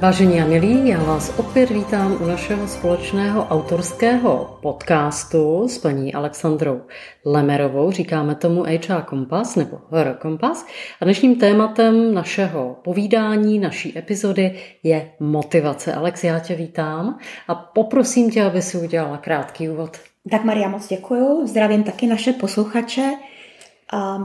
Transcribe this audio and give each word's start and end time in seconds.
Vážení 0.00 0.40
a 0.40 0.46
milí, 0.46 0.88
já 0.88 1.02
vás 1.04 1.38
opět 1.38 1.70
vítám 1.70 2.16
u 2.22 2.26
našeho 2.26 2.68
společného 2.68 3.46
autorského 3.46 4.58
podcastu 4.62 5.68
s 5.68 5.78
paní 5.78 6.14
Alexandrou 6.14 6.80
Lemerovou. 7.24 7.90
Říkáme 7.90 8.34
tomu 8.34 8.62
HR 8.62 9.02
Kompas 9.04 9.56
nebo 9.56 9.78
HR 9.90 10.14
Kompas. 10.14 10.66
A 11.00 11.04
dnešním 11.04 11.36
tématem 11.36 12.14
našeho 12.14 12.76
povídání, 12.84 13.58
naší 13.58 13.98
epizody 13.98 14.58
je 14.82 15.10
motivace. 15.20 15.94
Alex, 15.94 16.24
já 16.24 16.38
tě 16.38 16.54
vítám 16.54 17.18
a 17.48 17.54
poprosím 17.54 18.30
tě, 18.30 18.42
aby 18.42 18.62
si 18.62 18.78
udělala 18.78 19.16
krátký 19.16 19.68
úvod. 19.68 19.96
Tak 20.30 20.44
Maria, 20.44 20.68
moc 20.68 20.88
děkuju. 20.88 21.46
Zdravím 21.46 21.82
taky 21.82 22.06
naše 22.06 22.32
posluchače. 22.32 23.12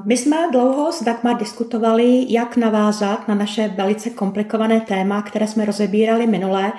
My 0.06 0.18
jsme 0.18 0.38
dlouho 0.52 0.92
s 0.92 1.04
Dagmar 1.04 1.38
diskutovali, 1.38 2.26
jak 2.30 2.58
navázat 2.58 3.28
na 3.28 3.36
naše 3.36 3.68
velice 3.68 4.10
komplikované 4.10 4.82
téma, 4.82 5.22
které 5.22 5.48
jsme 5.48 5.66
rozebírali 5.66 6.28
minule, 6.28 6.74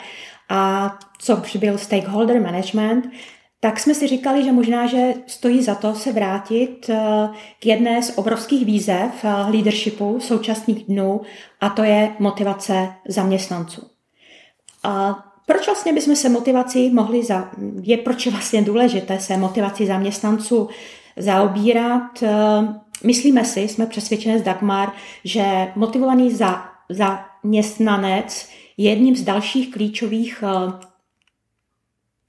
a 0.49 0.95
co 1.19 1.43
byl 1.59 1.79
stakeholder 1.79 2.41
management, 2.43 3.11
tak 3.61 3.81
jsme 3.81 3.95
si 3.95 4.07
říkali, 4.07 4.45
že 4.45 4.53
možná, 4.53 4.87
že 4.87 5.15
stojí 5.27 5.63
za 5.63 5.75
to 5.75 5.95
se 5.95 6.13
vrátit 6.13 6.91
eh, 6.91 7.29
k 7.61 7.67
jedné 7.67 8.03
z 8.03 8.19
obrovských 8.19 8.67
výzev 8.67 9.25
eh, 9.25 9.29
leadershipu 9.51 10.21
současných 10.21 10.85
dnů, 10.85 11.21
a 11.61 11.69
to 11.69 11.83
je 11.83 12.13
motivace 12.19 12.89
zaměstnanců. 13.09 13.91
A 14.83 15.19
proč 15.47 15.67
vlastně 15.67 15.93
bychom 15.93 16.17
se 16.17 16.29
motivací 16.29 16.91
mohli, 16.91 17.25
za, 17.25 17.51
je 17.83 17.97
proč 17.97 18.27
je 18.27 18.33
vlastně 18.33 18.63
důležité 18.63 19.21
se 19.21 19.37
motivací 19.37 19.87
zaměstnanců 19.87 20.69
zaobírat. 21.17 22.23
Eh, 22.23 22.29
myslíme 23.05 23.45
si, 23.45 23.61
jsme 23.61 23.87
přesvědčeni 23.87 24.39
z 24.39 24.43
Dagmar, 24.43 24.89
že 25.25 25.73
motivovaný 25.77 26.31
za, 26.31 26.65
zaměstnanec 26.89 28.49
je 28.77 28.91
jedním 28.91 29.17
z 29.17 29.23
dalších 29.23 29.73
klíčových 29.73 30.45
eh, 30.47 30.73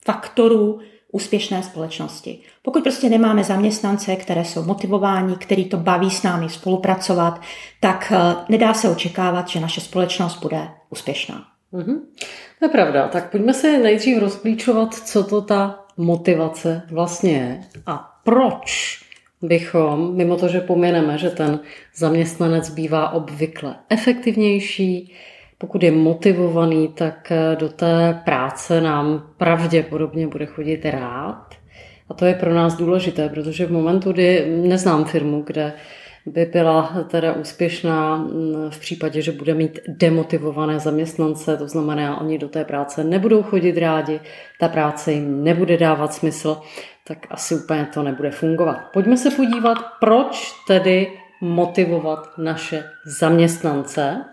faktorů 0.06 0.80
úspěšné 1.12 1.64
společnosti. 1.64 2.40
Pokud 2.62 2.84
prostě 2.84 3.10
nemáme 3.10 3.44
zaměstnance, 3.44 4.16
které 4.16 4.46
jsou 4.46 4.64
motivováni, 4.64 5.36
který 5.36 5.66
to 5.66 5.78
baví 5.78 6.12
s 6.12 6.24
námi 6.24 6.50
spolupracovat, 6.50 7.42
tak 7.80 8.14
eh, 8.16 8.36
nedá 8.50 8.74
se 8.74 8.90
očekávat, 8.90 9.48
že 9.48 9.60
naše 9.60 9.82
společnost 9.82 10.42
bude 10.42 10.70
úspěšná. 10.90 11.46
Mm-hmm. 11.74 12.00
To 12.60 12.66
je 12.66 12.70
pravda. 12.70 13.08
Tak 13.08 13.32
pojďme 13.32 13.54
se 13.54 13.78
nejdřív 13.78 14.20
rozklíčovat, 14.20 14.94
co 14.94 15.24
to 15.24 15.42
ta 15.42 15.86
motivace 15.98 16.82
vlastně 16.92 17.32
je 17.32 17.62
a 17.86 18.17
proč 18.28 19.00
bychom, 19.42 20.16
mimo 20.16 20.36
to, 20.36 20.48
že 20.48 20.62
pomineme, 20.62 21.18
že 21.18 21.30
ten 21.30 21.60
zaměstnanec 21.96 22.70
bývá 22.70 23.10
obvykle 23.10 23.76
efektivnější, 23.90 25.14
pokud 25.58 25.84
je 25.84 25.92
motivovaný, 25.92 26.88
tak 26.88 27.32
do 27.60 27.70
té 27.70 28.22
práce 28.26 28.82
nám 28.82 29.30
pravděpodobně 29.38 30.28
bude 30.28 30.46
chodit 30.46 30.86
rád. 30.86 31.56
A 32.10 32.14
to 32.14 32.26
je 32.26 32.34
pro 32.34 32.54
nás 32.54 32.76
důležité, 32.76 33.30
protože 33.30 33.66
v 33.66 33.72
momentu, 33.72 34.12
kdy 34.12 34.46
neznám 34.62 35.06
firmu, 35.06 35.44
kde 35.48 35.74
by 36.26 36.46
byla 36.46 37.06
teda 37.08 37.34
úspěšná 37.34 38.28
v 38.70 38.80
případě, 38.80 39.22
že 39.22 39.32
bude 39.32 39.54
mít 39.54 39.80
demotivované 39.88 40.80
zaměstnance, 40.80 41.58
to 41.58 41.68
znamená, 41.68 42.22
oni 42.22 42.38
do 42.38 42.50
té 42.50 42.66
práce 42.66 43.04
nebudou 43.04 43.44
chodit 43.44 43.78
rádi, 43.78 44.20
ta 44.60 44.68
práce 44.68 45.12
jim 45.12 45.44
nebude 45.44 45.78
dávat 45.78 46.14
smysl, 46.14 46.62
tak 47.08 47.18
asi 47.30 47.56
úplně 47.56 47.88
to 47.94 48.04
nebude 48.04 48.32
fungovat. 48.32 48.78
Pojďme 48.94 49.18
se 49.18 49.32
podívat, 49.32 49.78
proč 50.00 50.54
tedy 50.68 51.20
motivovat 51.42 52.38
naše 52.38 52.90
zaměstnance. 53.06 54.26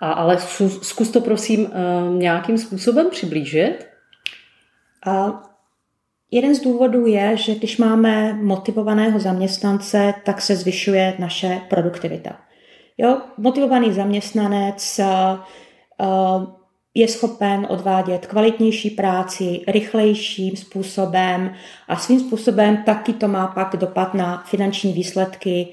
A, 0.00 0.12
ale 0.12 0.38
zkus 0.82 1.10
to 1.10 1.20
prosím 1.20 1.66
eh, 1.66 2.10
nějakým 2.10 2.58
způsobem 2.58 3.10
přiblížit. 3.10 3.86
A 5.06 5.42
jeden 6.30 6.54
z 6.54 6.60
důvodů 6.60 7.06
je, 7.06 7.36
že 7.36 7.54
když 7.54 7.78
máme 7.78 8.32
motivovaného 8.32 9.20
zaměstnance, 9.20 10.14
tak 10.24 10.40
se 10.40 10.56
zvyšuje 10.56 11.14
naše 11.18 11.60
produktivita. 11.70 12.36
Jo, 12.98 13.20
motivovaný 13.38 13.92
zaměstnanec 13.92 15.00
uh, 15.98 16.59
je 16.94 17.08
schopen 17.08 17.66
odvádět 17.70 18.26
kvalitnější 18.26 18.90
práci 18.90 19.60
rychlejším 19.68 20.56
způsobem 20.56 21.54
a 21.88 21.96
svým 21.96 22.20
způsobem 22.20 22.82
taky 22.86 23.12
to 23.12 23.28
má 23.28 23.46
pak 23.46 23.76
dopad 23.76 24.14
na 24.14 24.44
finanční 24.46 24.92
výsledky 24.92 25.68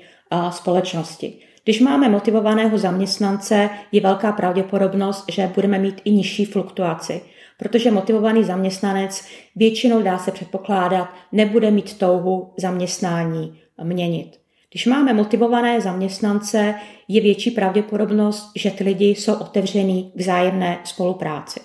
společnosti. 0.50 1.34
Když 1.64 1.80
máme 1.80 2.10
motivovaného 2.10 2.78
zaměstnance, 2.78 3.70
je 3.92 4.02
velká 4.02 4.32
pravděpodobnost, 4.32 5.26
že 5.32 5.52
budeme 5.56 5.80
mít 5.80 6.02
i 6.04 6.12
nižší 6.12 6.46
fluktuaci, 6.46 7.22
protože 7.58 7.92
motivovaný 7.92 8.44
zaměstnanec 8.44 9.26
většinou 9.56 10.02
dá 10.02 10.18
se 10.18 10.32
předpokládat, 10.32 11.10
nebude 11.32 11.72
mít 11.72 11.98
touhu 11.98 12.54
zaměstnání 12.58 13.60
měnit. 13.84 14.40
Když 14.78 14.86
máme 14.86 15.14
motivované 15.14 15.82
zaměstnance, 15.82 16.76
je 17.08 17.22
větší 17.22 17.52
pravděpodobnost, 17.52 18.52
že 18.56 18.72
ty 18.72 18.84
lidi 18.84 19.06
jsou 19.06 19.34
otevření 19.34 20.12
k 20.16 20.20
vzájemné 20.20 20.80
spolupráci. 20.84 21.60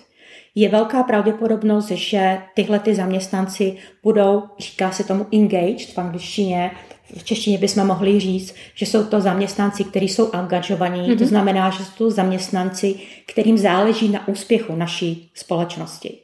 Je 0.54 0.68
velká 0.68 1.02
pravděpodobnost, 1.02 1.90
že 1.90 2.38
tyhle 2.54 2.78
ty 2.78 2.94
zaměstnanci 2.94 3.76
budou, 4.02 4.42
říká 4.58 4.90
se 4.90 5.04
tomu 5.04 5.26
engaged 5.32 5.92
v 5.94 5.98
angličtině, 5.98 6.70
v 7.16 7.24
češtině 7.24 7.58
bychom 7.58 7.86
mohli 7.86 8.20
říct, 8.20 8.54
že 8.74 8.86
jsou 8.86 9.04
to 9.04 9.20
zaměstnanci, 9.20 9.84
kteří 9.84 10.08
jsou 10.08 10.30
angažovaní, 10.32 11.00
mm-hmm. 11.00 11.18
to 11.18 11.26
znamená, 11.26 11.70
že 11.70 11.84
jsou 11.84 11.92
to 11.98 12.10
zaměstnanci, 12.10 12.94
kterým 13.26 13.58
záleží 13.58 14.08
na 14.08 14.28
úspěchu 14.28 14.76
naší 14.76 15.30
společnosti. 15.34 16.18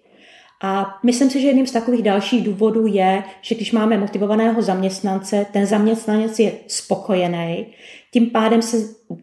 A 0.63 0.99
myslím 1.03 1.31
si, 1.31 1.41
že 1.41 1.47
jedním 1.47 1.67
z 1.67 1.73
takových 1.73 2.03
dalších 2.03 2.45
důvodů 2.45 2.87
je, 2.87 3.23
že 3.43 3.55
když 3.55 3.73
máme 3.73 3.99
motivovaného 3.99 4.63
zaměstnance, 4.63 5.47
ten 5.53 5.67
zaměstnanec 5.67 6.39
je 6.39 6.53
spokojený, 6.67 7.67
tím 8.13 8.31
pádem 8.31 8.63
se 8.63 8.77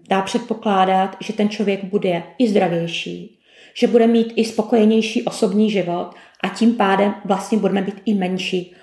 dá 0.10 0.22
předpokládat, 0.22 1.18
že 1.20 1.34
ten 1.34 1.50
člověk 1.50 1.84
bude 1.84 2.24
i 2.38 2.48
zdravější, 2.48 3.40
že 3.74 3.88
bude 3.88 4.08
mít 4.08 4.34
i 4.36 4.46
spokojenější 4.46 5.24
osobní 5.24 5.72
život 5.72 6.12
a 6.44 6.50
tím 6.50 6.74
pádem 6.74 7.16
vlastně 7.26 7.58
budeme 7.58 7.82
být 7.82 8.02
i 8.06 8.14
menší 8.14 8.76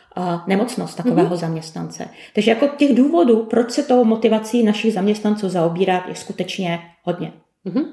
nemocnost 0.47 0.97
takového 0.97 1.29
mm-hmm. 1.29 1.41
zaměstnance. 1.41 2.09
Takže 2.35 2.51
jako 2.51 2.69
těch 2.69 2.95
důvodů, 2.95 3.47
proč 3.51 3.71
se 3.71 3.83
tou 3.83 4.05
motivací 4.05 4.63
našich 4.63 4.93
zaměstnanců 4.93 5.49
zaobírat, 5.49 6.09
je 6.09 6.15
skutečně 6.15 6.81
hodně. 7.03 7.33
Mm-hmm. 7.67 7.85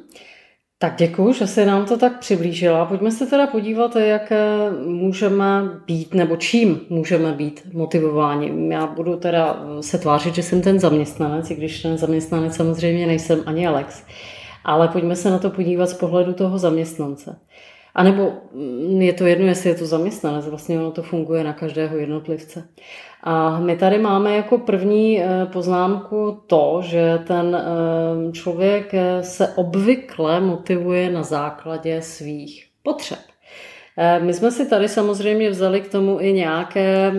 Tak 0.81 0.95
děkuji, 0.97 1.34
že 1.34 1.47
se 1.47 1.66
nám 1.66 1.85
to 1.85 1.97
tak 1.97 2.19
přiblížila. 2.19 2.85
Pojďme 2.85 3.12
se 3.12 3.25
teda 3.25 3.47
podívat, 3.47 3.95
jak 3.95 4.34
můžeme 4.85 5.45
být 5.85 6.13
nebo 6.13 6.35
čím 6.35 6.81
můžeme 6.90 7.31
být 7.31 7.62
motivováni. 7.73 8.73
Já 8.73 8.88
budu 8.88 9.16
teda 9.16 9.59
se 9.81 9.97
tvářit, 9.97 10.35
že 10.35 10.44
jsem 10.44 10.62
ten 10.62 10.79
zaměstnanec, 10.79 11.51
i 11.51 11.56
když 11.56 11.81
ten 11.81 11.97
zaměstnanec 11.97 12.56
samozřejmě 12.56 13.07
nejsem 13.07 13.44
ani 13.45 13.67
Alex. 13.67 14.03
Ale 14.63 14.88
pojďme 14.88 15.16
se 15.16 15.29
na 15.29 15.40
to 15.40 15.50
podívat 15.50 15.90
z 15.90 15.94
pohledu 15.94 16.34
toho 16.34 16.57
zaměstnance. 16.57 17.40
A 17.96 18.03
nebo 18.03 18.34
mm, 18.53 19.01
je 19.01 19.13
to 19.13 19.25
jedno, 19.25 19.46
jestli 19.46 19.69
je 19.69 19.75
to 19.75 19.85
zaměstnanec, 19.85 20.47
vlastně 20.47 20.79
ono 20.79 20.91
to 20.91 21.03
funguje 21.03 21.44
na 21.44 21.53
každého 21.53 21.97
jednotlivce. 21.97 22.67
A 23.24 23.59
my 23.59 23.78
tady 23.78 23.97
máme 23.97 24.35
jako 24.35 24.57
první 24.57 25.22
eh, 25.22 25.46
poznámku 25.46 26.41
to, 26.47 26.81
že 26.84 27.19
ten 27.28 27.56
eh, 27.56 28.31
člověk 28.31 28.94
eh, 28.94 29.24
se 29.24 29.47
obvykle 29.47 30.40
motivuje 30.40 31.09
na 31.09 31.24
základě 31.24 32.02
svých 32.02 32.68
potřeb. 32.84 33.19
My 34.19 34.34
jsme 34.34 34.52
si 34.52 34.69
tady 34.69 34.90
samozřejmě 34.90 35.50
vzali 35.50 35.81
k 35.81 35.91
tomu 35.91 36.19
i 36.19 36.34
nějaké 36.34 37.13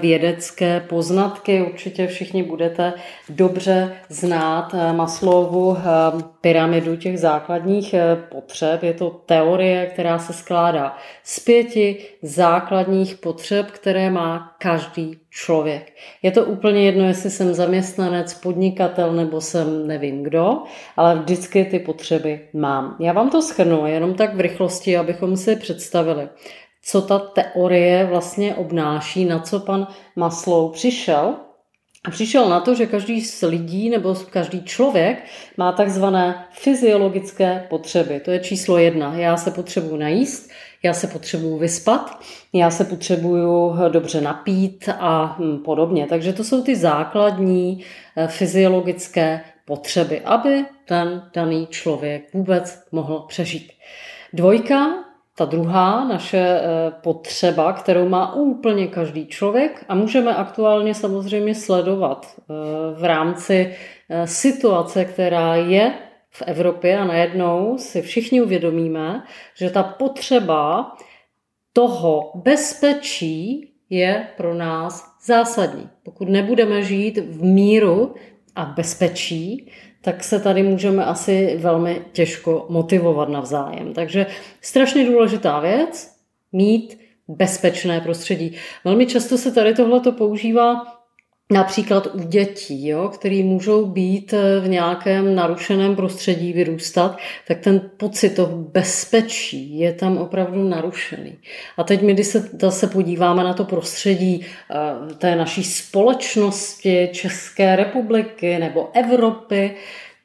vědecké 0.00 0.80
poznatky. 0.88 1.62
Určitě 1.62 2.06
všichni 2.06 2.42
budete 2.42 2.92
dobře 3.28 3.92
znát 4.08 4.74
Maslowu 4.92 5.76
pyramidu 6.40 6.96
těch 6.96 7.18
základních 7.18 7.94
potřeb. 8.28 8.82
Je 8.82 8.92
to 8.92 9.10
teorie, 9.10 9.86
která 9.86 10.18
se 10.18 10.32
skládá 10.32 10.96
z 11.22 11.40
pěti 11.40 12.04
základních 12.22 13.16
potřeb, 13.16 13.70
které 13.70 14.10
má 14.10 14.56
každý 14.58 15.18
člověk. 15.30 15.92
Je 16.22 16.30
to 16.30 16.44
úplně 16.44 16.84
jedno, 16.86 17.04
jestli 17.04 17.30
jsem 17.30 17.54
zaměstnanec, 17.54 18.34
podnikatel 18.34 19.12
nebo 19.12 19.40
jsem 19.40 19.86
nevím 19.86 20.22
kdo, 20.22 20.62
ale 20.96 21.18
vždycky 21.18 21.64
ty 21.64 21.78
potřeby 21.78 22.40
mám. 22.52 22.96
Já 23.00 23.12
vám 23.12 23.30
to 23.30 23.42
schrnu 23.42 23.86
jenom 23.86 24.14
tak 24.14 24.34
v 24.34 24.40
rychlosti, 24.40 24.96
abychom 24.96 25.36
si 25.36 25.56
představili, 25.56 26.28
co 26.82 27.02
ta 27.02 27.18
teorie 27.18 28.04
vlastně 28.04 28.54
obnáší, 28.54 29.24
na 29.24 29.38
co 29.38 29.60
pan 29.60 29.86
Maslow 30.16 30.72
přišel. 30.72 31.34
A 32.04 32.10
přišel 32.10 32.48
na 32.48 32.60
to, 32.60 32.74
že 32.74 32.86
každý 32.86 33.20
z 33.20 33.42
lidí 33.42 33.90
nebo 33.90 34.14
každý 34.30 34.62
člověk 34.62 35.24
má 35.56 35.72
takzvané 35.72 36.44
fyziologické 36.50 37.66
potřeby. 37.70 38.20
To 38.20 38.30
je 38.30 38.38
číslo 38.38 38.78
jedna. 38.78 39.14
Já 39.14 39.36
se 39.36 39.50
potřebuji 39.50 39.96
najíst, 39.96 40.50
já 40.82 40.92
se 40.92 41.06
potřebuju 41.06 41.58
vyspat, 41.58 42.20
já 42.52 42.70
se 42.70 42.84
potřebuju 42.84 43.76
dobře 43.88 44.20
napít 44.20 44.88
a 44.98 45.36
hm, 45.38 45.58
podobně. 45.58 46.06
Takže 46.06 46.32
to 46.32 46.44
jsou 46.44 46.62
ty 46.62 46.76
základní 46.76 47.84
eh, 48.16 48.28
fyziologické 48.28 49.40
potřeby, 49.64 50.20
aby 50.20 50.64
ten 50.84 51.22
daný 51.34 51.66
člověk 51.70 52.34
vůbec 52.34 52.82
mohl 52.92 53.20
přežít. 53.28 53.72
Dvojka, 54.32 55.09
ta 55.40 55.46
druhá 55.46 56.04
naše 56.04 56.38
eh, 56.38 56.92
potřeba, 57.02 57.72
kterou 57.72 58.08
má 58.08 58.34
úplně 58.34 58.86
každý 58.86 59.26
člověk 59.26 59.84
a 59.88 59.94
můžeme 59.94 60.36
aktuálně 60.36 60.94
samozřejmě 60.94 61.54
sledovat 61.54 62.26
eh, 62.36 62.44
v 63.00 63.04
rámci 63.04 63.76
eh, 64.08 64.26
situace, 64.26 65.04
která 65.04 65.56
je 65.56 65.94
v 66.30 66.42
Evropě 66.46 66.98
a 66.98 67.04
najednou 67.04 67.78
si 67.78 68.02
všichni 68.02 68.42
uvědomíme, 68.42 69.22
že 69.54 69.70
ta 69.70 69.82
potřeba 69.82 70.92
toho 71.72 72.32
bezpečí 72.34 73.72
je 73.90 74.26
pro 74.36 74.54
nás 74.54 75.16
zásadní. 75.24 75.88
Pokud 76.02 76.28
nebudeme 76.28 76.82
žít 76.82 77.18
v 77.18 77.42
míru 77.42 78.14
a 78.56 78.64
bezpečí, 78.64 79.70
tak 80.00 80.24
se 80.24 80.40
tady 80.40 80.62
můžeme 80.62 81.04
asi 81.04 81.56
velmi 81.56 82.02
těžko 82.12 82.66
motivovat 82.68 83.28
navzájem. 83.28 83.92
Takže 83.94 84.26
strašně 84.60 85.06
důležitá 85.06 85.60
věc, 85.60 86.16
mít 86.52 86.98
bezpečné 87.28 88.00
prostředí. 88.00 88.56
Velmi 88.84 89.06
často 89.06 89.38
se 89.38 89.52
tady 89.52 89.74
tohle 89.74 90.00
používá 90.12 90.99
například 91.50 92.06
u 92.14 92.18
dětí, 92.18 92.88
jo, 92.88 93.08
který 93.08 93.42
můžou 93.42 93.86
být 93.86 94.34
v 94.60 94.68
nějakém 94.68 95.34
narušeném 95.34 95.96
prostředí 95.96 96.52
vyrůstat, 96.52 97.18
tak 97.48 97.58
ten 97.58 97.90
pocit 97.96 98.30
toho 98.30 98.56
bezpečí 98.56 99.78
je 99.78 99.92
tam 99.92 100.18
opravdu 100.18 100.68
narušený. 100.68 101.38
A 101.76 101.84
teď 101.84 102.02
my, 102.02 102.14
když 102.14 102.26
se 102.26 102.48
zase 102.60 102.86
podíváme 102.86 103.44
na 103.44 103.54
to 103.54 103.64
prostředí 103.64 104.46
eh, 104.70 105.14
té 105.14 105.36
naší 105.36 105.64
společnosti, 105.64 107.08
České 107.12 107.76
republiky 107.76 108.58
nebo 108.58 108.90
Evropy, 108.94 109.74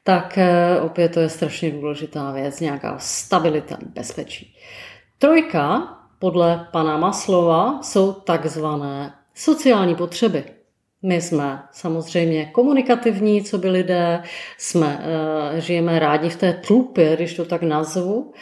tak 0.04 0.38
eh, 0.38 0.80
opět 0.80 1.08
to 1.08 1.20
je 1.20 1.28
strašně 1.28 1.70
důležitá 1.70 2.32
věc, 2.32 2.60
nějaká 2.60 2.98
stabilita, 2.98 3.78
bezpečí. 3.94 4.54
Trojka, 5.18 5.96
podle 6.18 6.68
pana 6.72 6.96
Maslova, 6.96 7.82
jsou 7.82 8.12
takzvané 8.12 9.12
sociální 9.34 9.94
potřeby. 9.94 10.55
My 11.02 11.20
jsme 11.20 11.62
samozřejmě 11.72 12.46
komunikativní, 12.46 13.44
co 13.44 13.58
by 13.58 13.68
lidé, 13.68 14.22
jsme, 14.58 15.00
eh, 15.56 15.60
žijeme 15.60 15.98
rádi 15.98 16.28
v 16.28 16.36
té 16.36 16.52
tlupě, 16.52 17.16
když 17.16 17.34
to 17.34 17.44
tak 17.44 17.62
nazvu, 17.62 18.32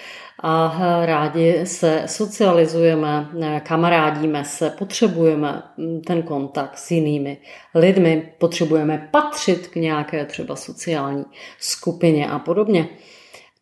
a 0.42 0.78
eh, 0.80 1.06
rádi 1.06 1.66
se 1.66 2.02
socializujeme, 2.06 3.28
eh, 3.42 3.60
kamarádíme 3.60 4.44
se, 4.44 4.70
potřebujeme 4.70 5.62
hm, 5.78 6.00
ten 6.06 6.22
kontakt 6.22 6.78
s 6.78 6.90
jinými 6.90 7.38
lidmi, 7.74 8.32
potřebujeme 8.38 9.08
patřit 9.12 9.68
k 9.68 9.76
nějaké 9.76 10.24
třeba 10.24 10.56
sociální 10.56 11.24
skupině 11.58 12.30
a 12.30 12.38
podobně. 12.38 12.88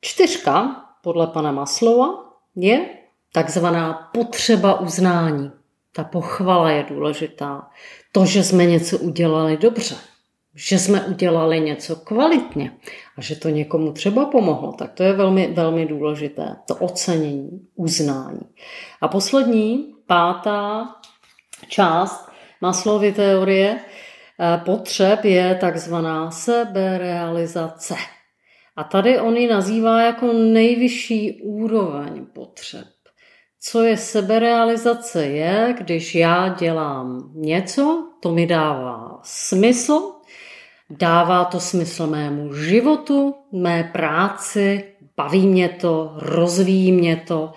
Čtyřka, 0.00 0.84
podle 1.02 1.26
pana 1.26 1.52
Maslova, 1.52 2.08
je 2.56 2.86
takzvaná 3.32 4.10
potřeba 4.14 4.80
uznání. 4.80 5.50
Ta 5.94 6.04
pochvala 6.04 6.70
je 6.70 6.86
důležitá 6.88 7.68
to, 8.12 8.24
že 8.24 8.44
jsme 8.44 8.66
něco 8.66 8.98
udělali 8.98 9.56
dobře, 9.56 9.96
že 10.54 10.78
jsme 10.78 11.04
udělali 11.04 11.60
něco 11.60 11.96
kvalitně 11.96 12.72
a 13.16 13.20
že 13.20 13.36
to 13.36 13.48
někomu 13.48 13.92
třeba 13.92 14.24
pomohlo, 14.24 14.72
tak 14.72 14.92
to 14.92 15.02
je 15.02 15.12
velmi, 15.12 15.52
velmi 15.54 15.86
důležité. 15.86 16.56
To 16.66 16.76
ocenění, 16.76 17.68
uznání. 17.74 18.40
A 19.00 19.08
poslední, 19.08 19.94
pátá 20.06 20.88
část 21.68 22.28
Maslovy 22.60 23.12
teorie 23.12 23.78
eh, 23.80 24.60
potřeb 24.64 25.24
je 25.24 25.58
takzvaná 25.60 26.30
seberealizace. 26.30 27.94
A 28.76 28.84
tady 28.84 29.20
on 29.20 29.36
ji 29.36 29.48
nazývá 29.48 30.02
jako 30.02 30.32
nejvyšší 30.32 31.42
úroveň 31.42 32.26
potřeb. 32.26 32.86
Co 33.64 33.82
je 33.82 33.96
seberealizace 33.96 35.26
je, 35.26 35.74
když 35.78 36.14
já 36.14 36.48
dělám 36.48 37.30
něco, 37.34 38.08
to 38.20 38.32
mi 38.32 38.46
dává 38.46 39.20
smysl, 39.22 40.12
dává 40.90 41.44
to 41.44 41.60
smysl 41.60 42.06
mému 42.06 42.54
životu, 42.54 43.34
mé 43.52 43.90
práci, 43.92 44.84
baví 45.16 45.46
mě 45.46 45.68
to, 45.68 46.12
rozvíjí 46.16 46.92
mě 46.92 47.16
to 47.16 47.52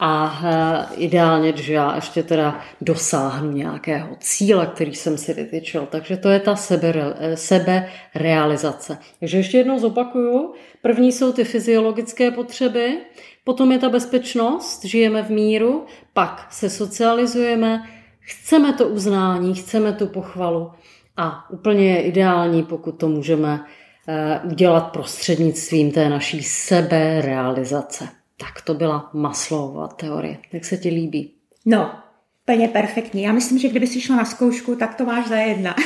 a 0.00 0.40
eh, 0.44 0.94
ideálně, 0.96 1.52
že 1.56 1.74
já 1.74 1.94
ještě 1.94 2.22
teda 2.22 2.60
dosáhnu 2.80 3.52
nějakého 3.52 4.16
cíle, 4.20 4.66
který 4.66 4.94
jsem 4.94 5.18
si 5.18 5.34
vytyčil. 5.34 5.88
Takže 5.90 6.16
to 6.16 6.28
je 6.28 6.40
ta 6.40 6.56
sebe, 6.56 6.94
seberealizace. 7.34 8.98
Takže 9.20 9.36
ještě 9.36 9.58
jednou 9.58 9.78
zopakuju. 9.78 10.54
První 10.82 11.12
jsou 11.12 11.32
ty 11.32 11.44
fyziologické 11.44 12.30
potřeby, 12.30 12.98
Potom 13.44 13.72
je 13.72 13.78
ta 13.78 13.88
bezpečnost, 13.88 14.84
žijeme 14.84 15.22
v 15.22 15.30
míru, 15.30 15.84
pak 16.12 16.46
se 16.50 16.70
socializujeme, 16.70 17.88
chceme 18.20 18.72
to 18.72 18.88
uznání, 18.88 19.54
chceme 19.54 19.92
tu 19.92 20.06
pochvalu 20.06 20.70
a 21.16 21.50
úplně 21.50 21.90
je 21.90 22.02
ideální, 22.02 22.62
pokud 22.62 22.92
to 22.92 23.08
můžeme 23.08 23.64
eh, 24.08 24.40
udělat 24.44 24.92
prostřednictvím 24.92 25.92
té 25.92 26.08
naší 26.08 26.42
seberealizace. 26.42 28.08
Tak 28.44 28.62
to 28.62 28.74
byla 28.74 29.10
Maslowova 29.12 29.88
teorie. 29.88 30.38
Jak 30.52 30.64
se 30.64 30.76
ti 30.76 30.88
líbí? 30.88 31.32
No, 31.66 31.94
úplně 32.42 32.68
perfektní. 32.68 33.22
Já 33.22 33.32
myslím, 33.32 33.58
že 33.58 33.68
kdyby 33.68 33.86
si 33.86 34.00
šla 34.00 34.16
na 34.16 34.24
zkoušku, 34.24 34.76
tak 34.76 34.94
to 34.94 35.04
máš 35.04 35.26
za 35.26 35.36
jedna. 35.36 35.74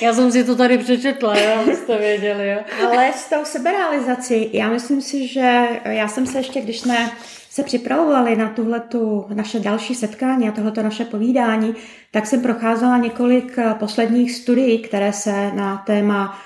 Já 0.00 0.14
jsem 0.14 0.32
si 0.32 0.44
to 0.44 0.56
tady 0.56 0.78
přečetla, 0.78 1.38
jo, 1.38 1.60
abyste 1.60 1.98
věděli. 1.98 2.48
Jo. 2.48 2.58
Ale 2.86 3.12
s 3.12 3.28
tou 3.28 3.44
seberealizací, 3.44 4.50
já 4.52 4.68
myslím 4.68 5.02
si, 5.02 5.26
že 5.26 5.68
já 5.84 6.08
jsem 6.08 6.26
se 6.26 6.38
ještě, 6.38 6.60
když 6.60 6.80
jsme 6.80 7.10
se 7.50 7.62
připravovali 7.62 8.36
na 8.36 8.48
tuhletu 8.48 9.26
naše 9.34 9.60
další 9.60 9.94
setkání 9.94 10.48
a 10.48 10.52
tohleto 10.52 10.82
naše 10.82 11.04
povídání, 11.04 11.74
tak 12.10 12.26
jsem 12.26 12.42
procházela 12.42 12.98
několik 12.98 13.58
eh, 13.58 13.74
posledních 13.78 14.32
studií, 14.32 14.78
které 14.78 15.12
se 15.12 15.52
na 15.52 15.76
téma 15.86 16.38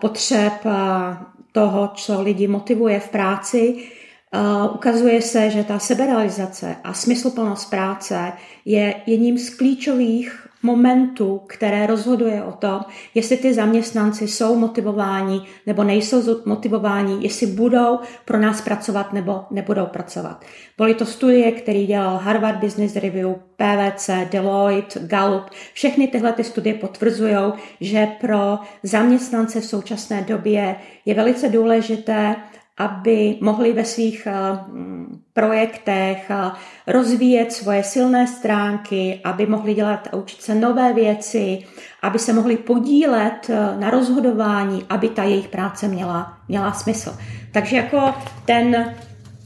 potřeb 0.00 0.52
eh, 0.66 0.70
toho, 1.52 1.88
co 1.94 2.22
lidi 2.22 2.48
motivuje 2.48 3.00
v 3.00 3.08
práci, 3.08 3.76
ukazuje 4.74 5.22
se, 5.22 5.50
že 5.50 5.64
ta 5.64 5.78
seberealizace 5.78 6.76
a 6.84 6.92
smysluplnost 6.92 7.70
práce 7.70 8.32
je 8.64 8.94
jedním 9.06 9.38
z 9.38 9.50
klíčových 9.50 10.45
momentu, 10.66 11.42
které 11.46 11.86
rozhoduje 11.86 12.42
o 12.42 12.52
tom, 12.52 12.80
jestli 13.14 13.36
ty 13.36 13.54
zaměstnanci 13.54 14.28
jsou 14.28 14.58
motivováni 14.58 15.40
nebo 15.66 15.84
nejsou 15.84 16.42
motivováni, 16.44 17.16
jestli 17.20 17.46
budou 17.46 17.98
pro 18.24 18.38
nás 18.38 18.60
pracovat 18.60 19.12
nebo 19.12 19.44
nebudou 19.50 19.86
pracovat. 19.86 20.44
Byly 20.78 20.94
to 20.94 21.06
studie, 21.06 21.52
které 21.52 21.84
dělal 21.84 22.16
Harvard 22.16 22.58
Business 22.58 22.96
Review, 22.96 23.34
PVC, 23.56 24.10
Deloitte, 24.30 25.00
Gallup. 25.00 25.44
Všechny 25.72 26.08
tyhle 26.08 26.32
ty 26.32 26.44
studie 26.44 26.74
potvrzují, 26.74 27.36
že 27.80 28.06
pro 28.20 28.58
zaměstnance 28.82 29.60
v 29.60 29.64
současné 29.64 30.22
době 30.22 30.76
je 31.04 31.14
velice 31.14 31.48
důležité, 31.48 32.36
aby 32.78 33.38
mohli 33.40 33.72
ve 33.72 33.84
svých 33.84 34.26
eh, 34.26 34.32
projektech 35.32 36.30
eh, 36.30 36.50
rozvíjet 36.86 37.52
svoje 37.52 37.82
silné 37.82 38.26
stránky, 38.26 39.20
aby 39.24 39.46
mohli 39.46 39.74
dělat 39.74 40.08
a 40.12 40.16
učit 40.16 40.42
se 40.42 40.54
nové 40.54 40.92
věci, 40.92 41.58
aby 42.02 42.18
se 42.18 42.32
mohli 42.32 42.56
podílet 42.56 43.50
eh, 43.50 43.76
na 43.80 43.90
rozhodování, 43.90 44.84
aby 44.88 45.08
ta 45.08 45.24
jejich 45.24 45.48
práce 45.48 45.88
měla, 45.88 46.38
měla 46.48 46.72
smysl. 46.72 47.16
Takže 47.52 47.76
jako 47.76 48.14
ten 48.44 48.94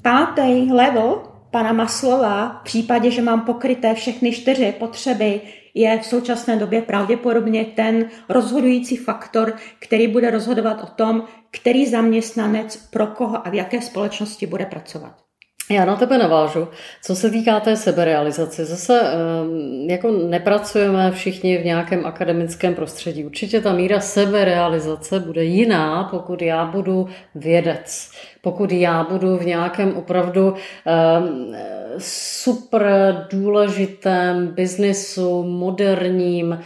pátý 0.03 0.73
level 0.73 1.23
pana 1.51 1.73
Maslova, 1.73 2.59
v 2.61 2.65
případě, 2.65 3.11
že 3.11 3.23
mám 3.23 3.41
pokryté 3.41 3.95
všechny 3.95 4.33
čtyři 4.33 4.75
potřeby, 4.79 5.41
je 5.75 5.99
v 5.99 6.07
současné 6.07 6.57
době 6.57 6.83
pravděpodobně 6.83 7.65
ten 7.65 8.11
rozhodující 8.29 8.97
faktor, 8.97 9.57
který 9.79 10.09
bude 10.09 10.31
rozhodovat 10.31 10.85
o 10.85 10.87
tom, 10.87 11.25
který 11.51 11.87
zaměstnanec 11.87 12.77
pro 12.77 13.07
koho 13.07 13.47
a 13.47 13.51
v 13.51 13.55
jaké 13.55 13.81
společnosti 13.81 14.47
bude 14.47 14.67
pracovat. 14.67 15.30
Já 15.71 15.85
na 15.85 15.97
tebe 15.97 16.19
navážu. 16.19 16.69
Co 17.03 17.17
se 17.17 17.31
týká 17.31 17.61
té 17.61 17.77
seberealizace, 17.77 18.65
zase 18.65 19.01
ehm, 19.01 19.91
jako 19.91 20.11
nepracujeme 20.11 21.11
všichni 21.11 21.59
v 21.59 21.65
nějakém 21.65 22.07
akademickém 22.07 22.75
prostředí. 22.75 23.25
Určitě 23.25 23.61
ta 23.61 23.73
míra 23.73 24.01
seberealizace 24.01 25.21
bude 25.21 25.45
jiná, 25.45 26.05
pokud 26.05 26.43
já 26.43 26.65
budu 26.65 27.09
vědec, 27.35 28.11
Pokud 28.43 28.73
já 28.73 29.05
budu 29.05 29.37
v 29.37 29.47
nějakém 29.47 29.97
opravdu 29.97 30.55
um, 30.55 31.55
super 31.99 33.27
důležitém 33.33 34.47
biznesu, 34.47 35.43
moderním, 35.43 36.61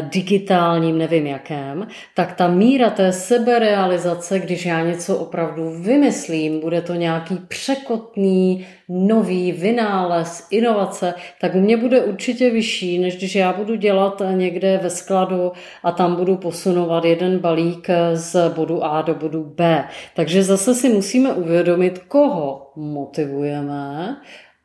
digitálním, 0.00 0.98
nevím 0.98 1.26
jakém, 1.26 1.86
tak 2.14 2.32
ta 2.32 2.48
míra 2.48 2.90
té 2.90 3.12
seberealizace, 3.12 4.38
když 4.38 4.66
já 4.66 4.80
něco 4.80 5.16
opravdu 5.16 5.70
vymyslím, 5.80 6.60
bude 6.60 6.80
to 6.80 6.94
nějaký 6.94 7.38
překotný, 7.48 8.66
nový 8.88 9.52
vynález, 9.52 10.46
inovace, 10.50 11.14
tak 11.40 11.54
u 11.54 11.60
mě 11.60 11.76
bude 11.76 12.00
určitě 12.00 12.50
vyšší, 12.50 12.98
než 12.98 13.16
když 13.16 13.34
já 13.34 13.52
budu 13.52 13.74
dělat 13.74 14.22
někde 14.32 14.80
ve 14.82 14.90
skladu 14.90 15.52
a 15.82 15.92
tam 15.92 16.16
budu 16.16 16.36
posunovat 16.36 17.04
jeden 17.04 17.38
balík 17.38 17.88
z 18.12 18.50
bodu 18.54 18.84
A 18.84 19.02
do 19.02 19.14
bodu 19.14 19.44
B. 19.44 19.84
Takže 20.14 20.42
zase 20.42 20.74
si 20.74 20.88
musíme 20.88 21.32
uvědomit, 21.32 21.98
koho 21.98 22.70
motivujeme 22.76 24.16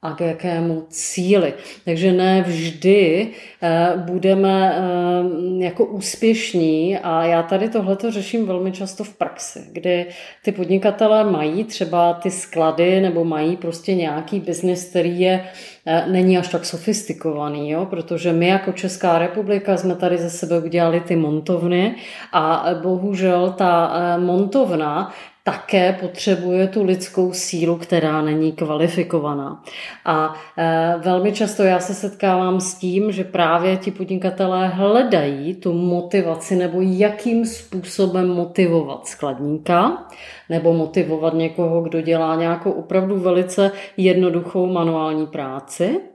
a 0.04 0.14
k 0.14 0.22
jakému 0.22 0.86
cíli. 0.90 1.54
Takže 1.86 2.12
ne 2.12 2.42
vždy 2.42 3.28
eh, 3.62 3.94
budeme 3.98 4.76
eh, 4.76 5.64
jako 5.64 5.86
úspěšní 5.86 6.98
a 6.98 7.26
já 7.26 7.44
tady 7.44 7.70
tohleto 7.70 8.12
řeším 8.12 8.48
velmi 8.48 8.72
často 8.72 9.04
v 9.04 9.18
praxi, 9.18 9.64
kdy 9.72 10.06
ty 10.44 10.52
podnikatelé 10.52 11.24
mají 11.24 11.64
třeba 11.64 12.14
ty 12.14 12.32
sklady 12.32 13.02
nebo 13.02 13.26
mají 13.26 13.58
prostě 13.58 13.96
nějaký 13.96 14.40
biznis, 14.40 14.90
který 14.90 15.20
je 15.20 15.46
eh, 15.86 16.06
není 16.08 16.38
až 16.38 16.48
tak 16.48 16.66
sofistikovaný, 16.66 17.70
jo? 17.70 17.86
protože 17.86 18.34
my 18.34 18.48
jako 18.48 18.72
Česká 18.72 19.20
republika 19.20 19.78
jsme 19.78 19.96
tady 19.96 20.18
ze 20.18 20.30
sebe 20.30 20.60
udělali 20.60 21.00
ty 21.00 21.16
montovny 21.16 21.96
a 22.34 22.66
bohužel 22.82 23.54
ta 23.58 23.92
montovna 24.18 25.14
také 25.44 25.94
potřebuje 25.94 26.68
tu 26.68 26.84
lidskou 26.84 27.34
sílu, 27.34 27.78
která 27.78 28.22
není 28.22 28.52
kvalifikovaná. 28.52 29.64
A 30.06 30.36
e, 30.58 30.96
velmi 30.98 31.32
často 31.32 31.64
já 31.64 31.80
se 31.80 31.94
setkávám 31.94 32.62
s 32.62 32.76
tím, 32.76 33.12
že 33.12 33.24
právě 33.24 33.78
ti 33.78 33.92
podnikatelé 33.92 34.68
hledají 34.68 35.56
tu 35.56 35.74
motivaci 35.74 36.56
nebo 36.56 36.82
jakým 36.82 37.46
způsobem 37.46 38.28
motivovat 38.28 39.08
skladníka 39.08 40.08
nebo 40.50 40.74
motivovat 40.74 41.34
někoho, 41.34 41.82
kdo 41.82 42.02
dělá 42.02 42.36
nějakou 42.36 42.72
opravdu 42.72 43.20
velice 43.20 43.72
jednoduchou 43.98 44.66
manuální 44.66 45.28
práci. 45.28 46.11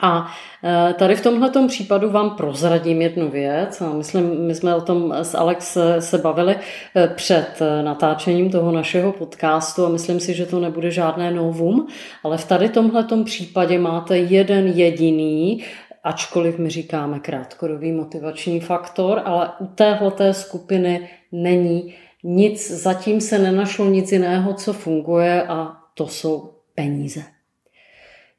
A 0.00 0.26
e, 0.90 0.94
tady 0.94 1.16
v 1.16 1.22
tomhle 1.22 1.50
případu 1.68 2.10
vám 2.10 2.30
prozradím 2.30 3.02
jednu 3.02 3.30
věc. 3.30 3.82
Myslím, 3.92 4.46
my 4.46 4.54
jsme 4.54 4.74
o 4.74 4.80
tom 4.80 5.12
s 5.12 5.34
Alex 5.34 5.78
se 5.98 6.18
bavili 6.18 6.56
e, 6.96 7.08
před 7.08 7.48
e, 7.60 7.82
natáčením 7.82 8.50
toho 8.50 8.72
našeho 8.72 9.12
podcastu 9.12 9.86
a 9.86 9.88
myslím 9.88 10.20
si, 10.20 10.34
že 10.34 10.46
to 10.46 10.60
nebude 10.60 10.90
žádné 10.90 11.30
novum, 11.30 11.86
ale 12.24 12.38
v 12.38 12.44
tady 12.44 12.68
tomhle 12.68 13.06
případě 13.24 13.78
máte 13.78 14.18
jeden 14.18 14.66
jediný 14.66 15.64
ačkoliv 16.04 16.58
my 16.58 16.70
říkáme 16.70 17.20
krátkodobý 17.20 17.92
motivační 17.92 18.60
faktor, 18.60 19.22
ale 19.24 19.50
u 19.60 19.66
téhleté 19.66 20.34
skupiny 20.34 21.10
není 21.32 21.94
nic, 22.24 22.70
zatím 22.70 23.20
se 23.20 23.38
nenašlo 23.38 23.84
nic 23.84 24.12
jiného, 24.12 24.54
co 24.54 24.72
funguje 24.72 25.42
a 25.42 25.76
to 25.94 26.08
jsou 26.08 26.50
peníze. 26.74 27.22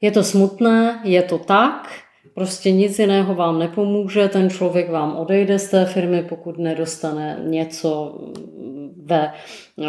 Je 0.02 0.12
to 0.12 0.24
smutné, 0.24 1.00
je 1.04 1.22
to 1.22 1.38
tak, 1.38 1.90
prostě 2.34 2.72
nic 2.72 3.00
jiného 3.00 3.36
vám 3.36 3.60
nepomůže, 3.60 4.28
ten 4.28 4.50
člověk 4.50 4.90
vám 4.90 5.18
odejde 5.18 5.60
z 5.60 5.70
té 5.70 5.86
firmy, 5.86 6.24
pokud 6.30 6.58
nedostane 6.58 7.40
něco 7.44 8.20
ve, 9.04 9.32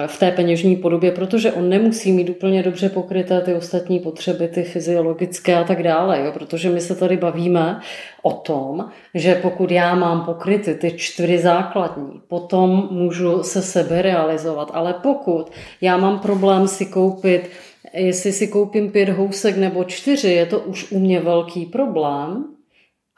v 0.07 0.19
té 0.19 0.31
peněžní 0.31 0.76
podobě, 0.76 1.12
protože 1.12 1.52
on 1.52 1.69
nemusí 1.69 2.12
mít 2.12 2.31
úplně 2.31 2.62
dobře 2.62 2.88
pokryté 2.88 3.40
ty 3.40 3.54
ostatní 3.54 4.00
potřeby, 4.00 4.49
ty 4.49 4.62
fyziologické 4.62 5.57
a 5.57 5.64
tak 5.64 5.83
dále, 5.83 6.21
jo? 6.25 6.33
protože 6.33 6.71
my 6.71 6.81
se 6.81 6.95
tady 6.95 7.16
bavíme 7.16 7.81
o 8.23 8.33
tom, 8.33 8.88
že 9.14 9.35
pokud 9.35 9.71
já 9.71 9.95
mám 9.95 10.25
pokryty 10.25 10.75
ty 10.75 10.92
čtyři 10.97 11.38
základní, 11.38 12.21
potom 12.28 12.88
můžu 12.90 13.42
se 13.42 13.62
sebe 13.62 14.02
realizovat, 14.02 14.71
ale 14.75 14.95
pokud 14.95 15.50
já 15.81 15.97
mám 15.97 16.19
problém 16.19 16.69
si 16.69 16.87
koupit 16.87 17.50
jestli 17.94 18.32
si 18.32 18.49
koupím 18.49 18.90
pět 18.90 19.08
housek 19.08 19.56
nebo 19.56 19.84
čtyři, 19.84 20.30
je 20.30 20.46
to 20.46 20.61
už 20.61 20.92
u 20.92 20.99
mě 20.99 21.20
velký 21.20 21.66
problém 21.66 22.44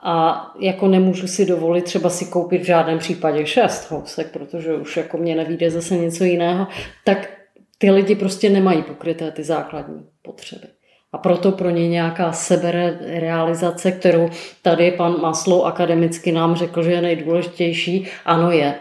a 0.03 0.47
jako 0.61 0.89
nemůžu 0.89 1.27
si 1.27 1.47
dovolit 1.47 1.85
třeba 1.85 2.11
si 2.11 2.25
koupit 2.25 2.63
v 2.63 2.67
žádném 2.67 2.99
případě 2.99 3.47
šest 3.47 3.91
housek, 3.91 4.33
protože 4.33 4.75
už 4.75 4.97
jako 4.97 5.19
mě 5.19 5.35
nevíde 5.35 5.71
zase 5.71 5.97
něco 5.97 6.25
jiného, 6.25 6.67
tak 7.05 7.31
ty 7.79 7.91
lidi 7.91 8.15
prostě 8.15 8.51
nemají 8.51 8.83
pokryté 8.83 9.31
ty 9.31 9.43
základní 9.43 10.07
potřeby. 10.23 10.67
A 11.13 11.19
proto 11.19 11.53
pro 11.53 11.71
ně 11.71 11.89
nějaká 11.89 12.33
seberealizace, 12.33 13.93
kterou 13.93 14.31
tady 14.63 14.91
pan 14.91 15.21
Maslow 15.21 15.67
akademicky 15.67 16.33
nám 16.33 16.57
řekl, 16.57 16.83
že 16.83 16.93
je 16.93 17.01
nejdůležitější, 17.01 18.07
ano 18.25 18.51
je, 18.51 18.75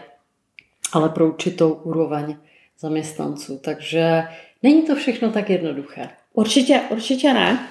ale 0.92 1.08
pro 1.08 1.26
určitou 1.26 1.70
úroveň 1.70 2.36
zaměstnanců. 2.78 3.60
Takže 3.64 4.22
Není 4.64 4.82
to 4.82 4.94
všechno 4.94 5.30
tak 5.30 5.50
jednoduché. 5.50 6.08
Určitě, 6.32 6.80
určitě 6.90 7.34
ne. 7.34 7.68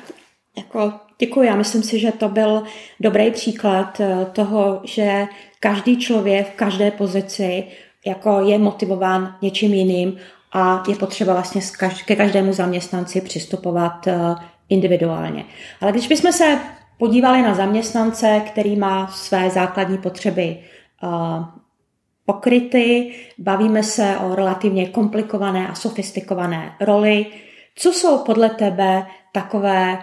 Jako, 0.58 0.94
děkuji, 1.20 1.48
já 1.48 1.56
myslím 1.56 1.84
si, 1.84 2.00
že 2.00 2.12
to 2.12 2.30
byl 2.30 2.64
dobrý 3.00 3.32
příklad 3.32 4.00
eh, 4.00 4.26
toho, 4.34 4.82
že 4.84 5.26
každý 5.60 5.98
člověk 5.98 6.54
v 6.54 6.56
každé 6.56 6.92
pozici 6.92 7.64
jako 8.06 8.42
je 8.42 8.58
motivován 8.58 9.36
něčím 9.42 9.74
jiným 9.74 10.18
a 10.54 10.84
je 10.90 10.96
potřeba 10.96 11.34
vlastně 11.34 11.62
ke 12.06 12.16
každému 12.16 12.54
zaměstnanci 12.54 13.22
přistupovat 13.22 14.08
eh, 14.08 14.36
individuálně. 14.70 15.46
Ale 15.82 15.92
když 15.92 16.08
bychom 16.08 16.32
se 16.32 16.60
podívali 16.98 17.42
na 17.42 17.54
zaměstnance, 17.54 18.42
který 18.48 18.76
má 18.76 19.08
své 19.08 19.50
základní 19.50 19.98
potřeby 19.98 20.58
eh, 21.04 21.08
pokryty, 22.26 23.16
bavíme 23.38 23.84
se 23.84 24.18
o 24.18 24.36
relativně 24.36 24.90
komplikované 24.90 25.68
a 25.68 25.76
sofistikované 25.76 26.76
roli. 26.80 27.26
Co 27.76 27.94
jsou 27.94 28.18
podle 28.18 28.50
tebe 28.50 29.06
takové, 29.32 29.98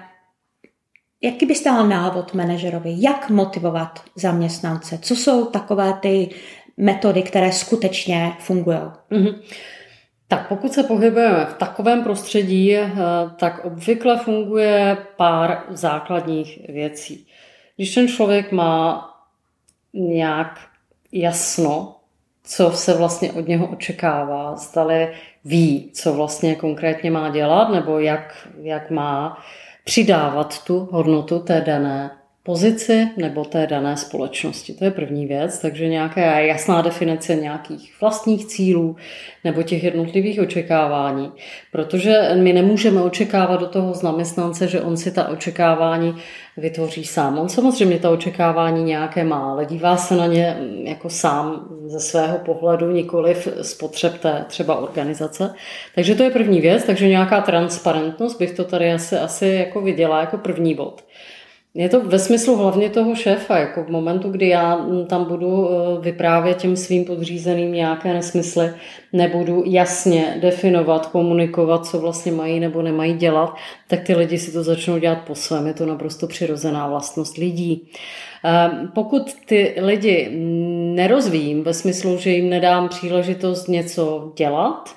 jaký 1.23 1.47
bys 1.47 1.65
dal 1.65 1.89
návod 1.89 2.35
manažerovi, 2.35 2.95
jak 2.97 3.31
motivovat 3.31 4.03
zaměstnance? 4.17 4.99
Co 4.99 5.17
jsou 5.17 5.45
takové 5.45 5.93
ty 5.93 6.31
metody, 6.77 7.23
které 7.23 7.53
skutečně 7.53 8.33
fungují? 8.39 8.79
Mm-hmm. 9.11 9.35
Tak 10.29 10.49
pokud 10.49 10.73
se 10.73 10.83
pohybujeme 10.83 11.45
v 11.45 11.55
takovém 11.55 12.03
prostředí, 12.03 12.77
eh, 12.77 12.91
tak 13.39 13.65
obvykle 13.65 14.19
funguje 14.19 14.97
pár 15.17 15.65
základních 15.69 16.69
věcí. 16.69 17.27
Když 17.77 17.95
ten 17.95 18.09
člověk 18.09 18.53
má 18.53 19.07
nějak 19.93 20.61
jasno 21.13 22.00
co 22.51 22.71
se 22.71 22.95
vlastně 22.95 23.33
od 23.33 23.49
něho 23.49 23.67
očekává, 23.67 24.57
zdali 24.57 25.09
ví, 25.45 25.91
co 25.93 26.15
vlastně 26.15 26.55
konkrétně 26.55 27.11
má 27.11 27.29
dělat, 27.29 27.69
nebo 27.69 27.99
jak, 27.99 28.49
jak 28.63 28.91
má 28.91 29.39
přidávat 29.85 30.65
tu 30.65 30.89
hodnotu 30.93 31.39
té 31.39 31.61
dané 31.61 32.11
pozici 32.43 33.09
nebo 33.17 33.45
té 33.45 33.67
dané 33.67 33.97
společnosti. 33.97 34.73
To 34.75 34.85
je 34.85 34.91
první 34.91 35.27
věc, 35.27 35.59
takže 35.59 35.89
nějaká 35.89 36.21
jasná 36.21 36.83
definice 36.83 37.35
nějakých 37.35 37.93
vlastních 38.01 38.47
cílů 38.47 38.97
nebo 39.45 39.63
těch 39.63 39.85
jednotlivých 39.85 40.41
očekávání, 40.41 41.33
protože 41.73 42.31
my 42.35 42.53
nemůžeme 42.53 43.03
očekávat 43.03 43.61
do 43.61 43.67
toho 43.67 43.95
zaměstnance, 43.95 44.69
že 44.69 44.81
on 44.81 44.97
si 44.97 45.13
ta 45.13 45.29
očekávání 45.29 46.15
vytvoří 46.61 47.05
sám. 47.05 47.39
On 47.39 47.49
samozřejmě 47.49 47.99
ta 47.99 48.11
očekávání 48.11 48.85
nějaké 48.85 49.25
má, 49.25 49.51
ale 49.51 49.67
dívá 49.67 49.97
se 49.97 50.17
na 50.17 50.27
ně 50.27 50.57
jako 50.85 51.11
sám 51.11 51.69
ze 51.87 52.01
svého 52.01 52.39
pohledu, 52.39 52.91
nikoliv 52.91 53.49
z 53.61 53.75
potřeb 53.75 54.19
té 54.19 54.45
třeba 54.49 54.75
organizace. 54.75 55.55
Takže 55.95 56.15
to 56.15 56.23
je 56.23 56.31
první 56.31 56.61
věc, 56.61 56.85
takže 56.85 57.09
nějaká 57.09 57.41
transparentnost 57.41 58.39
bych 58.39 58.53
to 58.53 58.65
tady 58.65 58.93
asi, 58.93 59.17
asi 59.17 59.47
jako 59.47 59.81
viděla 59.81 60.21
jako 60.21 60.39
první 60.39 60.75
bod. 60.75 61.05
Je 61.75 61.89
to 61.89 62.01
ve 62.01 62.19
smyslu 62.19 62.57
hlavně 62.57 62.91
toho 62.91 63.15
šéfa, 63.15 63.59
jako 63.59 63.85
v 63.85 63.89
momentu, 63.89 64.31
kdy 64.31 64.49
já 64.49 64.77
mm, 64.77 65.07
tam 65.07 65.25
budu 65.25 65.69
eh, 65.71 66.01
vyprávět 66.01 66.57
těm 66.59 66.77
svým 66.77 67.05
podřízeným 67.05 67.73
nějaké 67.73 68.13
nesmysly, 68.13 68.73
nebudu 69.13 69.63
jasně 69.67 70.39
definovat, 70.41 71.07
komunikovat, 71.07 71.87
co 71.87 71.99
vlastně 71.99 72.33
mají 72.33 72.61
nebo 72.61 72.83
nemají 72.83 73.15
dělat, 73.15 73.55
tak 73.89 74.01
ty 74.01 74.15
lidi 74.15 74.39
si 74.39 74.53
to 74.53 74.63
začnou 74.63 74.99
dělat 74.99 75.19
po 75.27 75.35
svém. 75.35 75.67
Je 75.67 75.75
to 75.75 75.87
naprosto 75.87 76.27
přirozená 76.27 76.89
vlastnost 76.89 77.37
lidí. 77.37 77.91
Ehm, 78.45 78.91
pokud 78.95 79.35
ty 79.47 79.75
lidi 79.81 80.31
nerozvíjím 80.95 81.63
ve 81.63 81.75
smyslu, 81.75 82.19
že 82.19 82.31
jim 82.31 82.51
nedám 82.51 82.89
příležitost 82.89 83.69
něco 83.69 84.33
dělat, 84.37 84.95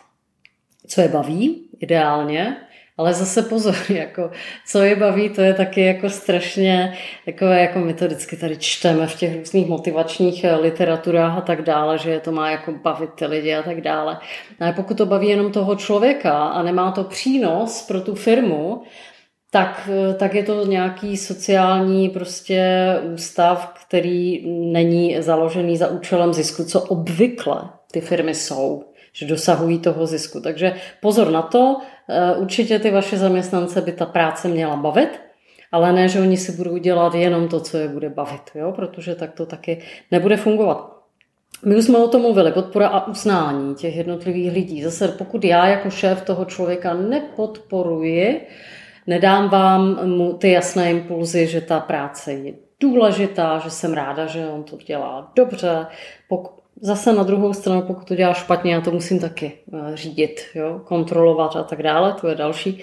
co 0.87 1.01
je 1.01 1.07
baví, 1.07 1.61
ideálně, 1.79 2.57
Ale 2.97 3.13
zase 3.13 3.41
pozor, 3.41 3.75
jako, 3.89 4.31
co 4.67 4.81
je 4.81 4.95
baví, 4.95 5.29
to 5.29 5.41
je 5.41 5.53
taky 5.53 5.81
jako 5.81 6.09
strašně, 6.09 6.97
takové, 7.25 7.61
jako 7.61 7.79
my 7.79 7.93
to 7.93 8.05
vždycky 8.05 8.37
tady 8.37 8.57
čteme 8.57 9.07
v 9.07 9.15
těch 9.15 9.37
různých 9.37 9.67
motivačních 9.67 10.43
eh, 10.43 10.55
literaturách 10.55 11.37
a 11.37 11.41
tak 11.41 11.61
dále, 11.61 11.97
že 11.97 12.19
to 12.19 12.31
má 12.31 12.49
jako 12.51 12.71
bavit 12.71 13.09
ty 13.13 13.25
lidi 13.25 13.55
a 13.55 13.63
tak 13.63 13.81
dále. 13.81 14.19
Ale 14.59 14.73
pokud 14.73 14.97
to 14.97 15.05
baví 15.05 15.27
jenom 15.27 15.51
toho 15.51 15.75
člověka 15.75 16.43
a 16.43 16.63
nemá 16.63 16.91
to 16.91 17.03
přínos 17.03 17.85
pro 17.87 18.01
tu 18.01 18.15
firmu, 18.15 18.83
tak, 19.51 19.89
eh, 19.93 20.13
tak 20.13 20.33
je 20.33 20.43
to 20.43 20.65
nějaký 20.65 21.17
sociální 21.17 22.09
prostě 22.09 22.63
ústav, 23.13 23.73
který 23.87 24.45
není 24.71 25.21
založený 25.21 25.77
za 25.77 25.87
účelem 25.87 26.33
zisku, 26.33 26.63
co 26.63 26.81
obvykle 26.81 27.69
ty 27.93 28.01
firmy 28.01 28.35
jsou, 28.35 28.83
že 29.13 29.25
dosahují 29.27 29.79
toho 29.79 30.05
zisku. 30.05 30.41
Takže 30.41 30.73
pozor 31.01 31.31
na 31.31 31.41
to, 31.41 31.77
eh, 32.09 32.35
určitě 32.35 32.79
ty 32.79 32.91
vaše 32.91 33.17
zaměstnance 33.17 33.81
by 33.81 33.91
ta 33.91 34.05
práce 34.05 34.47
měla 34.47 34.75
bavit, 34.75 35.19
ale 35.71 35.93
ne, 35.93 36.07
že 36.09 36.21
oni 36.21 36.37
si 36.37 36.51
budou 36.51 36.77
dělat 36.77 37.15
jenom 37.15 37.47
to, 37.47 37.59
co 37.59 37.77
je 37.77 37.87
bude 37.87 38.09
bavit, 38.09 38.41
jo? 38.55 38.71
protože 38.71 39.15
tak 39.15 39.33
to 39.33 39.45
taky 39.45 39.81
nebude 40.11 40.37
fungovat. 40.37 40.93
My 41.65 41.75
už 41.75 41.85
jsme 41.85 41.97
o 41.97 42.07
tom 42.07 42.21
mluvili, 42.21 42.51
podpora 42.51 42.87
a 42.87 43.07
uznání 43.07 43.75
těch 43.75 43.95
jednotlivých 43.95 44.51
lidí. 44.51 44.83
Zase 44.83 45.07
pokud 45.07 45.43
já 45.43 45.67
jako 45.67 45.89
šéf 45.89 46.21
toho 46.21 46.45
člověka 46.45 46.93
nepodporuji, 46.93 48.47
nedám 49.07 49.49
vám 49.49 50.09
mu 50.09 50.33
ty 50.33 50.51
jasné 50.51 50.91
impulzy, 50.91 51.47
že 51.47 51.61
ta 51.61 51.79
práce 51.79 52.33
je 52.33 52.53
důležitá, 52.79 53.59
že 53.59 53.69
jsem 53.69 53.93
ráda, 53.93 54.25
že 54.25 54.47
on 54.47 54.63
to 54.63 54.77
dělá 54.77 55.31
dobře. 55.35 55.85
Zase 56.81 57.13
na 57.13 57.23
druhou 57.23 57.53
stranu, 57.53 57.81
pokud 57.81 58.07
to 58.07 58.15
dělá 58.15 58.33
špatně, 58.33 58.73
já 58.73 58.81
to 58.81 58.91
musím 58.91 59.19
taky 59.19 59.51
eh, 59.73 59.97
řídit, 59.97 60.41
jo? 60.55 60.81
kontrolovat 60.85 61.55
a 61.55 61.63
tak 61.63 61.83
dále, 61.83 62.15
to 62.21 62.27
je 62.27 62.35
další. 62.35 62.81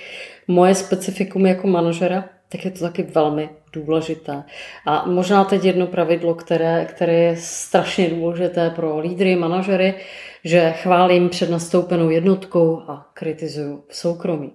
Moje 0.48 0.74
specifikum 0.74 1.46
jako 1.46 1.66
manažera, 1.66 2.24
tak 2.48 2.64
je 2.64 2.70
to 2.70 2.80
taky 2.80 3.02
velmi 3.02 3.48
důležité. 3.72 4.42
A 4.86 5.04
možná 5.06 5.44
teď 5.44 5.64
jedno 5.64 5.86
pravidlo, 5.86 6.34
které, 6.34 6.84
které 6.84 7.14
je 7.14 7.36
strašně 7.36 8.10
důležité 8.10 8.70
pro 8.70 8.98
lídry, 8.98 9.36
manažery, 9.36 9.94
že 10.44 10.72
chválím 10.72 11.28
před 11.28 11.50
nastoupenou 11.50 12.10
jednotkou 12.10 12.82
a 12.88 13.06
kritizuju 13.14 13.84
v 13.88 13.96
soukromí. 13.96 14.52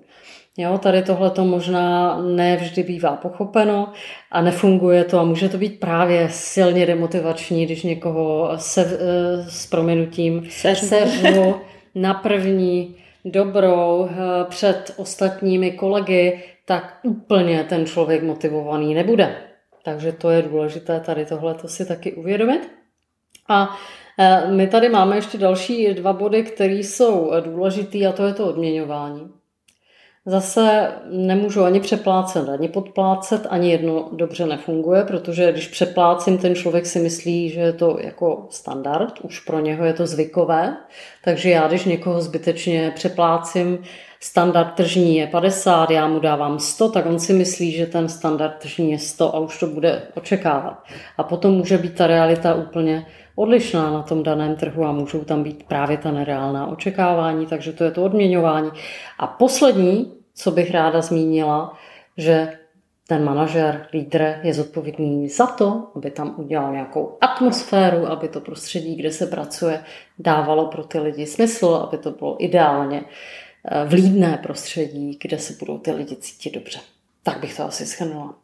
Jo, 0.57 0.77
tady 0.77 1.03
tohle 1.03 1.29
to 1.29 1.45
možná 1.45 2.17
nevždy 2.21 2.83
bývá 2.83 3.15
pochopeno 3.15 3.93
a 4.31 4.41
nefunguje 4.41 5.03
to 5.03 5.19
a 5.19 5.23
může 5.23 5.49
to 5.49 5.57
být 5.57 5.79
právě 5.79 6.29
silně 6.31 6.85
demotivační, 6.85 7.65
když 7.65 7.83
někoho 7.83 8.51
se, 8.55 8.81
eh, 8.81 9.49
s 9.49 9.67
prominutím 9.67 10.47
seřu 10.49 11.55
na 11.95 12.13
první 12.13 12.95
dobrou 13.25 14.09
eh, 14.09 14.15
před 14.49 14.93
ostatními 14.97 15.71
kolegy, 15.71 16.43
tak 16.65 16.99
úplně 17.03 17.63
ten 17.69 17.85
člověk 17.85 18.23
motivovaný 18.23 18.93
nebude. 18.93 19.35
Takže 19.83 20.11
to 20.11 20.29
je 20.29 20.41
důležité 20.41 20.99
tady 20.99 21.25
tohle 21.25 21.53
to 21.53 21.67
si 21.67 21.85
taky 21.85 22.13
uvědomit. 22.13 22.71
A 23.49 23.77
eh, 24.19 24.51
my 24.51 24.67
tady 24.67 24.89
máme 24.89 25.15
ještě 25.15 25.37
další 25.37 25.93
dva 25.93 26.13
body, 26.13 26.43
které 26.43 26.73
jsou 26.73 27.31
důležitý 27.39 28.07
a 28.07 28.11
to 28.11 28.25
je 28.25 28.33
to 28.33 28.47
odměňování. 28.47 29.29
Zase 30.27 30.91
nemůžu 31.09 31.63
ani 31.63 31.79
přeplácet, 31.79 32.49
ani 32.49 32.69
podplácet, 32.69 33.47
ani 33.49 33.71
jedno 33.71 34.09
dobře 34.11 34.45
nefunguje, 34.45 35.03
protože 35.03 35.51
když 35.51 35.67
přeplácím, 35.67 36.37
ten 36.37 36.55
člověk 36.55 36.85
si 36.85 36.99
myslí, 36.99 37.49
že 37.49 37.59
je 37.59 37.73
to 37.73 37.97
jako 38.01 38.47
standard, 38.49 39.13
už 39.21 39.39
pro 39.39 39.59
něho 39.59 39.85
je 39.85 39.93
to 39.93 40.07
zvykové, 40.07 40.77
takže 41.23 41.49
já, 41.49 41.67
když 41.67 41.85
někoho 41.85 42.21
zbytečně 42.21 42.91
přeplácím, 42.95 43.77
standard 44.19 44.73
tržní 44.75 45.17
je 45.17 45.27
50, 45.27 45.91
já 45.91 46.07
mu 46.07 46.19
dávám 46.19 46.59
100, 46.59 46.89
tak 46.89 47.05
on 47.05 47.19
si 47.19 47.33
myslí, 47.33 47.71
že 47.71 47.85
ten 47.85 48.09
standard 48.09 48.55
tržní 48.57 48.91
je 48.91 48.99
100 48.99 49.35
a 49.35 49.39
už 49.39 49.59
to 49.59 49.67
bude 49.67 50.01
očekávat. 50.15 50.83
A 51.17 51.23
potom 51.23 51.53
může 51.53 51.77
být 51.77 51.95
ta 51.95 52.07
realita 52.07 52.55
úplně 52.55 53.05
odlišná 53.35 53.91
na 53.91 54.01
tom 54.01 54.23
daném 54.23 54.55
trhu 54.55 54.85
a 54.85 54.91
můžou 54.91 55.23
tam 55.23 55.43
být 55.43 55.63
právě 55.63 55.97
ta 55.97 56.11
nereálná 56.11 56.67
očekávání, 56.67 57.45
takže 57.45 57.73
to 57.73 57.83
je 57.83 57.91
to 57.91 58.03
odměňování. 58.03 58.71
A 59.19 59.27
poslední, 59.27 60.13
co 60.33 60.51
bych 60.51 60.71
ráda 60.71 61.01
zmínila, 61.01 61.77
že 62.17 62.57
ten 63.07 63.23
manažer, 63.23 63.87
lídr 63.93 64.39
je 64.43 64.53
zodpovědný 64.53 65.29
za 65.29 65.47
to, 65.47 65.87
aby 65.95 66.11
tam 66.11 66.33
udělal 66.37 66.71
nějakou 66.71 67.17
atmosféru, 67.21 68.05
aby 68.05 68.27
to 68.27 68.41
prostředí, 68.41 68.95
kde 68.95 69.11
se 69.11 69.27
pracuje, 69.27 69.83
dávalo 70.19 70.67
pro 70.67 70.83
ty 70.83 70.99
lidi 70.99 71.25
smysl, 71.25 71.67
aby 71.67 71.97
to 71.97 72.11
bylo 72.11 72.43
ideálně 72.43 73.03
eh, 73.65 73.85
vlídné 73.85 74.39
prostředí, 74.43 75.19
kde 75.21 75.39
se 75.39 75.53
budou 75.59 75.77
ty 75.77 75.91
lidi 75.91 76.15
cítit 76.15 76.53
dobře. 76.53 76.79
Tak 77.23 77.39
bych 77.39 77.57
to 77.57 77.63
asi 77.63 77.85
schrnula. 77.85 78.35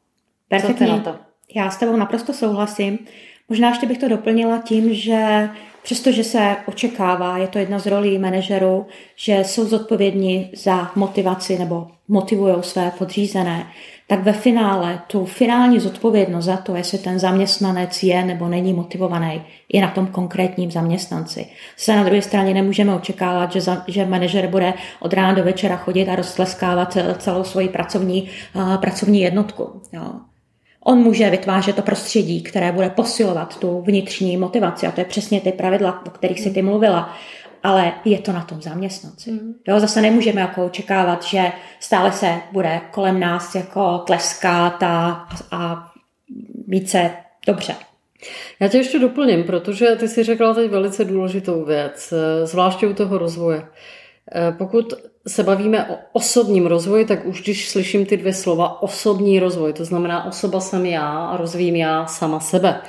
Perfektně. 0.48 0.88
Co 0.88 0.94
ty 0.94 0.98
na 0.98 1.14
to? 1.14 1.20
Já 1.56 1.70
s 1.70 1.78
tebou 1.78 1.98
naprosto 1.98 2.34
souhlasím. 2.34 3.00
Možná 3.52 3.70
ještě 3.70 3.86
bych 3.86 3.98
to 3.98 4.08
doplnila 4.08 4.58
tím, 4.58 4.94
že 4.94 5.50
přestože 5.84 6.24
se 6.24 6.56
očekává, 6.66 7.38
je 7.38 7.48
to 7.48 7.60
jedna 7.60 7.80
z 7.80 7.86
rolí 7.86 8.20
manažerů, 8.20 8.86
že 9.16 9.44
jsou 9.44 9.66
zodpovědní 9.66 10.52
za 10.56 10.92
motivaci 10.96 11.60
nebo 11.60 11.88
motivují 12.08 12.56
své 12.62 12.92
podřízené, 12.98 13.68
tak 14.08 14.24
ve 14.24 14.34
finále 14.34 15.02
tu 15.08 15.26
finální 15.26 15.80
zodpovědnost 15.80 16.46
za 16.46 16.58
to, 16.58 16.76
jestli 16.76 16.98
ten 16.98 17.20
zaměstnanec 17.20 18.04
je 18.04 18.26
nebo 18.26 18.48
není 18.48 18.74
motivovaný, 18.74 19.42
je 19.74 19.82
na 19.82 19.92
tom 19.92 20.08
konkrétním 20.08 20.72
zaměstnanci. 20.72 21.46
Se 21.78 21.96
na 21.96 22.04
druhé 22.04 22.22
straně 22.22 22.54
nemůžeme 22.54 22.96
očekávat, 22.96 23.52
že, 23.52 23.62
za, 23.62 23.84
že 23.88 24.06
manažer 24.06 24.48
bude 24.48 24.74
od 25.00 25.14
rána 25.14 25.34
do 25.34 25.44
večera 25.44 25.78
chodit 25.78 26.10
a 26.10 26.16
roztleskávat 26.16 26.98
celou 27.18 27.44
svoji 27.44 27.70
pracovní, 27.70 28.30
uh, 28.56 28.78
pracovní 28.78 29.22
jednotku. 29.22 29.82
Jo. 29.94 30.12
On 30.84 30.98
může 30.98 31.30
vytvářet 31.30 31.76
to 31.76 31.82
prostředí, 31.82 32.44
které 32.44 32.72
bude 32.72 32.90
posilovat 32.90 33.60
tu 33.60 33.82
vnitřní 33.82 34.38
motivaci. 34.38 34.88
A 34.88 34.92
to 34.92 35.02
je 35.02 35.06
přesně 35.06 35.42
ty 35.42 35.52
pravidla, 35.52 36.02
o 36.06 36.10
kterých 36.10 36.40
si 36.40 36.52
ty 36.52 36.62
mluvila. 36.62 37.16
Ale 37.64 37.94
je 38.06 38.20
to 38.20 38.32
na 38.32 38.42
tom 38.42 38.62
zaměstnanci. 38.62 39.32
Mm. 39.32 39.54
Jo, 39.68 39.80
zase 39.80 40.02
nemůžeme 40.02 40.42
jako 40.42 40.66
očekávat, 40.66 41.24
že 41.24 41.52
stále 41.80 42.12
se 42.12 42.42
bude 42.52 42.82
kolem 42.92 43.20
nás 43.20 43.56
jako 43.56 43.98
tleskat 43.98 44.84
a, 44.84 45.28
a 45.52 45.92
mít 46.68 46.90
se 46.90 47.12
dobře. 47.48 47.76
Já 48.60 48.68
tě 48.68 48.78
ještě 48.78 49.00
doplním, 49.00 49.44
protože 49.44 49.96
ty 49.96 50.08
si 50.08 50.24
řekla 50.24 50.54
teď 50.54 50.72
velice 50.72 51.06
důležitou 51.06 51.66
věc, 51.66 52.14
zvláště 52.44 52.88
u 52.88 52.94
toho 52.94 53.18
rozvoje. 53.18 53.64
Pokud 54.58 54.94
se 55.28 55.44
bavíme 55.44 55.86
o 55.90 55.98
osobním 56.14 56.66
rozvoji, 56.66 57.06
tak 57.06 57.26
už 57.26 57.42
když 57.42 57.70
slyším 57.70 58.06
ty 58.06 58.18
dvě 58.18 58.34
slova 58.34 58.82
osobní 58.82 59.40
rozvoj, 59.40 59.74
to 59.74 59.86
znamená 59.86 60.26
osoba 60.26 60.60
jsem 60.60 60.86
já 60.86 61.26
a 61.26 61.38
rozvíjím 61.38 61.76
já 61.76 62.06
sama 62.06 62.40
sebe. 62.40 62.82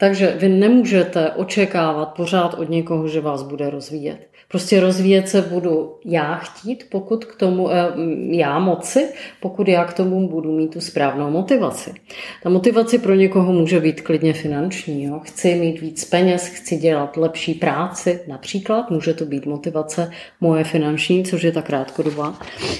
Takže 0.00 0.36
vy 0.38 0.48
nemůžete 0.48 1.30
očekávat 1.30 2.06
pořád 2.06 2.54
od 2.54 2.70
někoho, 2.70 3.08
že 3.08 3.20
vás 3.20 3.42
bude 3.42 3.70
rozvíjet. 3.70 4.28
Prostě 4.48 4.80
rozvíjet 4.80 5.28
se 5.28 5.42
budu 5.42 5.98
já 6.04 6.34
chtít, 6.34 6.86
pokud 6.90 7.24
k 7.24 7.36
tomu 7.36 7.70
eh, 7.70 7.92
já 8.30 8.58
moci, 8.58 9.08
pokud 9.40 9.68
já 9.68 9.84
k 9.84 9.92
tomu 9.92 10.28
budu 10.28 10.56
mít 10.56 10.72
tu 10.72 10.80
správnou 10.80 11.30
motivaci. 11.30 11.94
Ta 12.42 12.50
motivace 12.50 12.98
pro 12.98 13.14
někoho 13.14 13.52
může 13.52 13.80
být 13.80 14.00
klidně 14.00 14.32
finanční. 14.32 15.04
Jo? 15.04 15.20
Chci 15.24 15.54
mít 15.54 15.80
víc 15.80 16.04
peněz, 16.04 16.46
chci 16.46 16.76
dělat 16.76 17.16
lepší 17.16 17.54
práci, 17.54 18.20
například. 18.28 18.90
Může 18.90 19.14
to 19.14 19.24
být 19.24 19.46
motivace 19.46 20.10
moje 20.40 20.64
finanční, 20.64 21.24
což 21.24 21.42
je 21.42 21.52
ta 21.52 21.62
krátkodobá. 21.62 22.38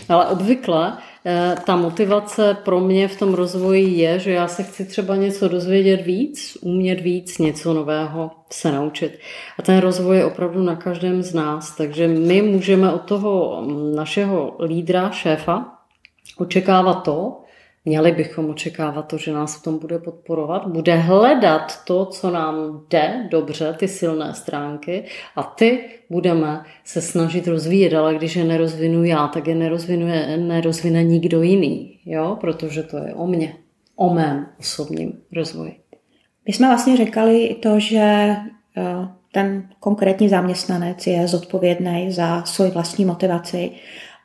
Ale 0.08 0.26
obvykle 0.26 0.92
ta 1.64 1.76
motivace 1.76 2.56
pro 2.64 2.80
mě 2.80 3.08
v 3.08 3.18
tom 3.18 3.34
rozvoji 3.34 3.98
je, 3.98 4.18
že 4.18 4.30
já 4.30 4.48
se 4.48 4.62
chci 4.62 4.84
třeba 4.84 5.16
něco 5.16 5.48
dozvědět 5.48 5.96
víc, 5.96 6.58
umět 6.60 7.00
víc, 7.00 7.38
něco 7.38 7.74
nového 7.74 8.30
se 8.50 8.72
naučit. 8.72 9.18
A 9.58 9.62
ten 9.62 9.78
rozvoj 9.78 10.16
je 10.16 10.24
opravdu 10.24 10.62
na 10.62 10.76
každém 10.76 11.22
z 11.22 11.34
nás, 11.34 11.76
takže 11.76 12.08
my 12.08 12.42
můžeme 12.42 12.92
od 12.92 13.02
toho 13.02 13.62
našeho 13.94 14.56
lídra, 14.64 15.10
šéfa, 15.10 15.78
očekávat 16.38 16.94
to, 16.94 17.40
Měli 17.88 18.12
bychom 18.12 18.50
očekávat 18.50 19.02
to, 19.02 19.18
že 19.18 19.32
nás 19.32 19.56
v 19.56 19.62
tom 19.62 19.78
bude 19.78 19.98
podporovat, 19.98 20.66
bude 20.66 20.94
hledat 20.94 21.84
to, 21.84 22.06
co 22.06 22.30
nám 22.30 22.84
jde 22.90 23.28
dobře, 23.30 23.74
ty 23.78 23.88
silné 23.88 24.34
stránky 24.34 25.04
a 25.36 25.42
ty 25.42 25.80
budeme 26.10 26.62
se 26.84 27.00
snažit 27.00 27.48
rozvíjet, 27.48 27.94
ale 27.94 28.14
když 28.14 28.36
je 28.36 28.44
nerozvinu 28.44 29.04
já, 29.04 29.28
tak 29.28 29.46
je 29.46 29.54
nerozvinuje, 29.54 30.36
nerozvine 30.36 31.04
nikdo 31.04 31.42
jiný, 31.42 32.00
jo? 32.04 32.36
protože 32.40 32.82
to 32.82 32.96
je 32.96 33.14
o 33.14 33.26
mně, 33.26 33.54
o 33.96 34.14
mém 34.14 34.46
osobním 34.60 35.12
rozvoji. 35.32 35.76
My 36.46 36.52
jsme 36.52 36.68
vlastně 36.68 36.96
říkali 36.96 37.46
i 37.46 37.54
to, 37.54 37.80
že 37.80 38.00
eh, 38.00 39.08
ten 39.32 39.68
konkrétní 39.80 40.28
zaměstnanec 40.28 41.06
je 41.06 41.28
zodpovědný 41.28 42.12
za 42.12 42.42
svoji 42.42 42.70
vlastní 42.70 43.04
motivaci 43.04 43.70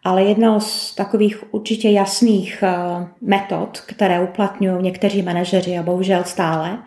ale 0.03 0.23
jednou 0.23 0.59
z 0.59 0.95
takových 0.95 1.53
určitě 1.53 1.89
jasných 1.89 2.63
eh, 2.63 3.07
metod, 3.21 3.79
které 3.79 4.21
uplatňují 4.21 4.83
někteří 4.83 5.21
manažeři 5.21 5.77
a 5.77 5.83
bohužel 5.83 6.23
stále, 6.23 6.77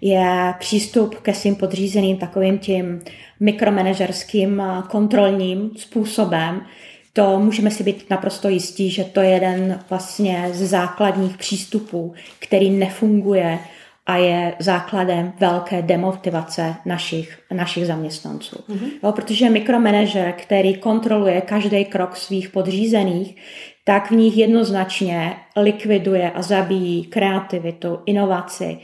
je 0.00 0.54
přístup 0.58 1.14
ke 1.14 1.34
svým 1.34 1.56
podřízeným 1.56 2.16
takovým 2.16 2.58
tím 2.58 3.00
mikromanažerským 3.40 4.60
eh, 4.60 4.82
kontrolním 4.90 5.70
způsobem. 5.76 6.60
to 7.12 7.38
můžeme 7.38 7.70
si 7.70 7.82
být 7.82 8.10
naprosto 8.10 8.48
jistí, 8.48 8.90
že 8.90 9.04
to 9.04 9.20
je 9.20 9.30
jeden 9.30 9.80
vlastně 9.90 10.48
z 10.52 10.68
základních 10.68 11.36
přístupů, 11.36 12.14
který 12.38 12.70
nefunguje 12.70 13.58
a 14.08 14.16
je 14.16 14.54
základem 14.58 15.32
velké 15.40 15.82
demotivace 15.82 16.74
našich, 16.86 17.38
našich 17.50 17.86
zaměstnanců. 17.86 18.56
Mm-hmm. 18.68 18.90
Jo, 19.02 19.12
protože 19.12 19.50
mikromanager, 19.50 20.32
který 20.32 20.74
kontroluje 20.74 21.40
každý 21.40 21.84
krok 21.84 22.16
svých 22.16 22.48
podřízených, 22.48 23.36
tak 23.84 24.10
v 24.10 24.14
nich 24.14 24.36
jednoznačně 24.36 25.36
likviduje 25.56 26.30
a 26.30 26.42
zabíjí 26.42 27.04
kreativitu, 27.04 27.98
inovaci. 28.06 28.78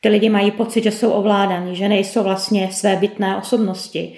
Ty 0.00 0.08
lidi 0.08 0.28
mají 0.28 0.50
pocit, 0.50 0.84
že 0.84 0.90
jsou 0.90 1.10
ovládaní, 1.10 1.76
že 1.76 1.88
nejsou 1.88 2.22
vlastně 2.22 2.68
své 2.72 2.96
bytné 2.96 3.36
osobnosti. 3.36 4.12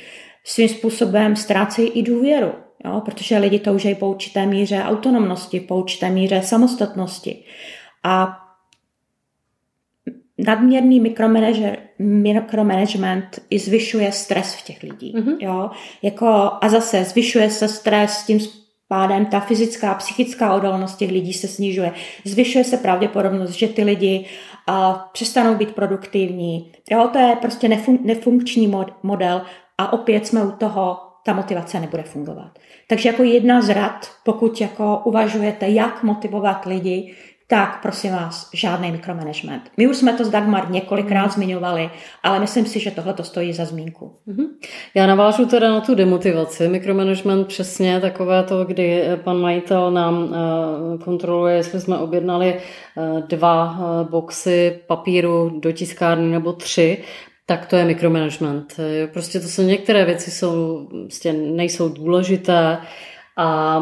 Svým 0.45 0.69
způsobem 0.69 1.37
ztrácejí 1.37 1.89
i 1.89 2.03
důvěru, 2.03 2.53
jo, 2.85 3.03
protože 3.05 3.39
lidi 3.39 3.59
toužejí 3.59 3.95
po 3.95 4.11
určité 4.11 4.47
míře 4.47 4.83
autonomnosti, 4.83 5.61
po 5.61 5.77
určité 5.77 6.11
míře 6.11 6.43
samostatnosti. 6.43 7.45
A 8.05 8.42
nadměrný 10.47 11.01
mikromanagement 11.99 13.41
i 13.51 13.59
zvyšuje 13.59 14.13
stres 14.13 14.55
v 14.55 14.65
těch 14.65 14.83
lidí. 14.83 15.15
Mm-hmm. 15.17 15.37
Jo? 15.41 15.71
Jako, 16.03 16.51
a 16.61 16.69
zase 16.69 17.05
zvyšuje 17.05 17.51
se 17.51 17.69
stres 17.69 18.25
tím 18.25 18.39
pádem 18.89 19.27
ta 19.27 19.41
fyzická, 19.41 19.95
psychická 19.95 20.55
odolnost 20.55 20.97
těch 20.97 21.11
lidí 21.11 21.33
se 21.33 21.49
snižuje. 21.49 21.93
Zvyšuje 22.25 22.65
se 22.65 22.77
pravděpodobnost, 22.77 23.51
že 23.51 23.69
ty 23.69 23.85
lidi 23.85 24.25
a, 24.67 24.93
přestanou 25.13 25.55
být 25.55 25.75
produktivní. 25.75 26.73
Jo, 26.91 27.09
to 27.13 27.19
je 27.19 27.37
prostě 27.41 27.69
nefun- 27.69 28.05
nefunkční 28.05 28.69
mod- 28.69 28.95
model 29.03 29.43
a 29.79 29.93
opět 29.93 30.27
jsme 30.27 30.45
u 30.45 30.51
toho, 30.51 30.97
ta 31.25 31.33
motivace 31.33 31.81
nebude 31.81 32.03
fungovat. 32.03 32.59
Takže 32.89 33.09
jako 33.09 33.23
jedna 33.23 33.63
z 33.63 33.69
rad, 33.69 34.11
pokud 34.25 34.61
jako 34.61 35.01
uvažujete, 35.05 35.69
jak 35.69 36.03
motivovat 36.03 36.67
lidi, 36.67 37.15
tak 37.53 37.83
prosím 37.83 38.13
vás, 38.13 38.51
žádný 38.55 38.93
mikromanagement. 38.93 39.63
My 39.77 39.87
už 39.87 39.97
jsme 39.97 40.13
to 40.13 40.25
s 40.25 40.29
Dagmar 40.31 40.71
několikrát 40.71 41.33
zmiňovali, 41.33 41.91
ale 42.23 42.41
myslím 42.41 42.67
si, 42.67 42.81
že 42.81 42.91
tohle 42.91 43.15
to 43.15 43.23
stojí 43.23 43.53
za 43.53 43.65
zmínku. 43.65 44.17
Mm-hmm. 44.29 44.47
Já 44.95 45.07
navážu 45.07 45.47
teda 45.47 45.71
na 45.71 45.81
tu 45.81 45.95
demotivaci. 45.95 46.69
Mikromanagement 46.69 47.47
přesně 47.47 48.01
takové 48.01 48.43
to, 48.43 48.65
kdy 48.65 49.05
pan 49.25 49.41
majitel 49.41 49.91
nám 49.91 50.23
uh, 50.23 50.31
kontroluje, 51.05 51.57
jestli 51.57 51.81
jsme 51.81 51.99
objednali 51.99 52.55
uh, 52.55 53.21
dva 53.21 53.79
boxy 54.11 54.81
papíru 54.87 55.61
do 55.61 55.73
tiskárny 55.73 56.29
nebo 56.29 56.53
tři, 56.53 57.03
tak 57.47 57.67
to 57.67 57.77
je 57.77 57.85
mikromanagement. 57.85 58.81
Prostě 59.13 59.41
to 59.41 59.49
jsou 59.49 59.63
některé 59.63 60.05
věci, 60.05 60.31
jsou, 60.31 60.87
prostě 61.05 61.33
nejsou 61.33 61.89
důležité, 61.89 62.79
a 63.37 63.79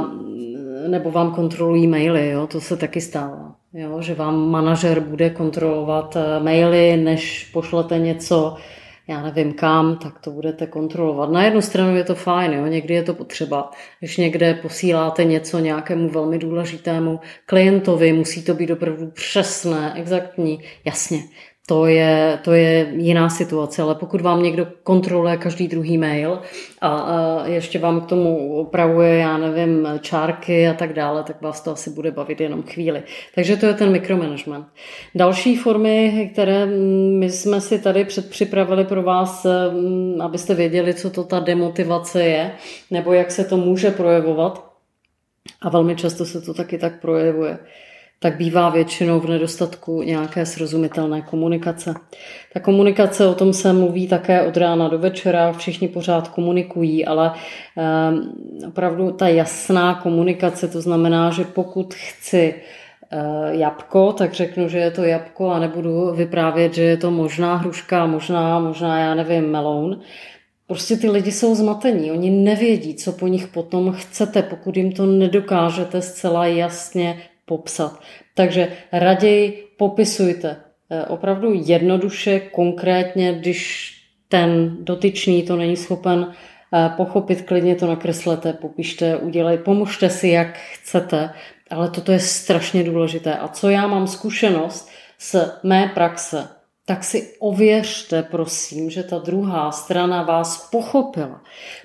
nebo 0.89 1.11
vám 1.11 1.35
kontrolují 1.35 1.87
maily, 1.87 2.31
jo, 2.31 2.47
to 2.47 2.61
se 2.61 2.77
taky 2.77 3.01
stává. 3.01 3.50
Jo, 3.75 4.03
že 4.03 4.15
vám 4.15 4.51
manažer 4.51 5.01
bude 5.01 5.31
kontrolovat 5.31 6.17
eh, 6.17 6.41
maily, 6.41 6.97
než 6.97 7.51
pošlete 7.53 7.99
něco, 7.99 8.57
já 9.09 9.23
nevím 9.23 9.53
kam, 9.53 9.97
tak 9.97 10.19
to 10.19 10.31
budete 10.31 10.67
kontrolovat. 10.67 11.31
Na 11.31 11.45
jednu 11.45 11.63
stranu 11.63 11.97
je 11.97 12.05
to 12.05 12.15
fajn, 12.15 12.53
jo, 12.53 12.67
někdy 12.67 12.95
je 12.95 13.03
to 13.03 13.15
potřeba. 13.15 13.71
Když 13.99 14.17
někde 14.17 14.55
posíláte 14.55 15.25
něco 15.25 15.59
nějakému 15.59 16.09
velmi 16.09 16.39
důležitému 16.39 17.21
klientovi, 17.47 18.13
musí 18.13 18.45
to 18.45 18.55
být 18.55 18.71
opravdu 18.71 19.11
přesné, 19.11 19.93
exaktní, 19.97 20.61
jasně 20.85 21.23
to 21.71 21.87
je, 21.87 22.39
to 22.45 22.53
je 22.53 22.93
jiná 22.97 23.29
situace, 23.29 23.83
ale 23.83 23.95
pokud 23.95 24.21
vám 24.21 24.43
někdo 24.43 24.67
kontroluje 24.83 25.37
každý 25.37 25.69
druhý 25.69 25.99
mail 25.99 26.41
a, 26.81 26.89
a 26.89 27.47
ještě 27.47 27.79
vám 27.79 28.01
k 28.01 28.07
tomu 28.07 28.55
opravuje, 28.55 29.19
já 29.19 29.39
nevím, 29.39 29.89
čárky 30.01 30.69
a 30.69 30.75
tak 30.75 30.93
dále, 30.93 31.23
tak 31.23 31.43
vás 31.43 31.61
to 31.61 31.71
asi 31.71 31.91
bude 31.91 32.11
bavit 32.11 32.41
jenom 32.41 32.63
chvíli. 32.63 33.03
Takže 33.35 33.57
to 33.57 33.67
je 33.67 33.75
ten 33.75 33.93
mikromanagement. 33.93 34.67
Další 35.15 35.57
formy, 35.57 36.31
které 36.33 36.67
my 37.19 37.31
jsme 37.31 37.61
si 37.61 37.79
tady 37.79 38.05
předpřipravili 38.05 38.85
pro 38.85 39.03
vás, 39.03 39.47
mm, 39.71 40.21
abyste 40.21 40.55
věděli, 40.55 40.95
co 40.95 41.11
to 41.11 41.25
ta 41.25 41.41
demotivace 41.41 42.25
je, 42.25 42.53
nebo 42.91 43.13
jak 43.13 43.31
se 43.31 43.45
to 43.45 43.57
může 43.57 43.91
projevovat, 43.91 44.71
a 45.63 45.69
velmi 45.69 45.97
často 45.97 46.25
se 46.25 46.41
to 46.41 46.55
taky 46.55 46.79
tak 46.79 47.01
projevuje 47.01 47.59
tak 48.23 48.37
bývá 48.37 48.71
většinou 48.71 49.21
v 49.21 49.29
nedostatku 49.29 50.03
nějaké 50.03 50.47
srozumitelné 50.47 51.23
komunikace. 51.23 51.95
Ta 52.53 52.61
komunikace, 52.61 53.27
o 53.27 53.35
tom 53.35 53.53
se 53.53 53.73
mluví 53.73 54.09
také 54.09 54.43
od 54.43 54.57
rána 54.57 54.89
do 54.89 54.99
večera, 54.99 55.53
všichni 55.53 55.89
pořád 55.89 56.29
komunikují, 56.29 57.07
ale 57.07 57.33
um, 57.33 58.33
opravdu 58.69 59.11
ta 59.13 59.29
jasná 59.29 59.95
komunikace, 59.95 60.69
to 60.69 60.81
znamená, 60.81 61.31
že 61.31 61.45
pokud 61.45 61.95
chci 61.95 62.55
uh, 62.55 63.55
jabko, 63.61 64.13
tak 64.13 64.33
řeknu, 64.33 64.69
že 64.69 64.79
je 64.79 64.91
to 64.91 65.05
jabko 65.05 65.51
a 65.51 65.59
nebudu 65.59 66.13
vyprávět, 66.15 66.75
že 66.75 66.83
je 66.83 66.97
to 66.97 67.11
možná 67.11 67.57
hruška, 67.57 68.07
možná, 68.07 68.59
možná 68.59 68.99
já 68.99 69.15
nevím, 69.15 69.51
meloun. 69.51 70.01
Prostě 70.67 70.97
ty 70.97 71.11
lidi 71.11 71.33
jsou 71.33 71.55
zmatení, 71.55 72.13
oni 72.13 72.31
nevědí, 72.31 72.95
co 72.95 73.13
po 73.13 73.27
nich 73.27 73.49
potom 73.49 73.93
chcete, 73.93 74.43
pokud 74.43 74.77
jim 74.77 74.93
to 74.93 75.07
nedokážete 75.07 76.03
zcela 76.03 76.47
jasně 76.47 77.30
popsat. 77.51 77.99
Takže 78.35 78.69
raději 78.93 79.75
popisujte 79.79 80.57
eh, 80.57 81.05
opravdu 81.05 81.53
jednoduše, 81.55 82.41
konkrétně, 82.41 83.33
když 83.33 83.91
ten 84.29 84.77
dotyčný 84.85 85.43
to 85.43 85.57
není 85.57 85.77
schopen 85.77 86.31
eh, 86.31 86.91
pochopit, 86.97 87.43
klidně 87.43 87.75
to 87.75 87.87
nakreslete, 87.87 88.53
popište, 88.53 89.17
udělej, 89.17 89.59
pomožte 89.59 90.11
si, 90.11 90.29
jak 90.29 90.59
chcete, 90.59 91.31
ale 91.71 91.91
toto 91.91 92.13
je 92.13 92.21
strašně 92.21 92.85
důležité. 92.85 93.35
A 93.35 93.49
co 93.49 93.71
já 93.71 93.87
mám 93.87 94.07
zkušenost 94.07 94.91
z 95.19 95.37
mé 95.63 95.91
praxe, 95.95 96.60
tak 96.91 97.05
si 97.05 97.29
ověřte, 97.39 98.23
prosím, 98.23 98.91
že 98.91 99.03
ta 99.03 99.19
druhá 99.19 99.73
strana 99.73 100.23
vás 100.23 100.69
pochopila. 100.71 101.41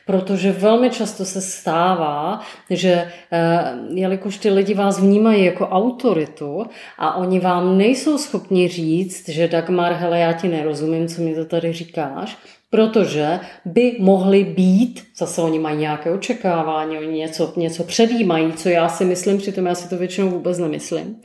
Protože 0.05 0.51
velmi 0.51 0.89
často 0.89 1.25
se 1.25 1.41
stává, 1.41 2.41
že 2.69 3.11
eh, 3.31 3.73
jelikož 3.93 4.37
ty 4.37 4.49
lidi 4.49 4.73
vás 4.73 4.99
vnímají 4.99 5.45
jako 5.45 5.67
autoritu 5.67 6.65
a 6.97 7.15
oni 7.15 7.39
vám 7.39 7.77
nejsou 7.77 8.17
schopni 8.17 8.67
říct, 8.67 9.29
že 9.29 9.47
Dagmar, 9.47 9.93
hele, 9.93 10.19
já 10.19 10.33
ti 10.33 10.47
nerozumím, 10.47 11.07
co 11.07 11.21
mi 11.21 11.35
to 11.35 11.45
tady 11.45 11.73
říkáš, 11.73 12.37
protože 12.69 13.39
by 13.65 13.97
mohli 13.99 14.43
být, 14.43 15.03
zase 15.17 15.41
oni 15.41 15.59
mají 15.59 15.77
nějaké 15.77 16.11
očekávání, 16.11 16.97
oni 16.97 17.17
něco, 17.17 17.53
něco 17.55 17.83
předjímají, 17.83 18.53
co 18.53 18.69
já 18.69 18.89
si 18.89 19.05
myslím, 19.05 19.37
přitom 19.37 19.65
já 19.65 19.75
si 19.75 19.89
to 19.89 19.97
většinou 19.97 20.29
vůbec 20.29 20.57
nemyslím, 20.57 21.21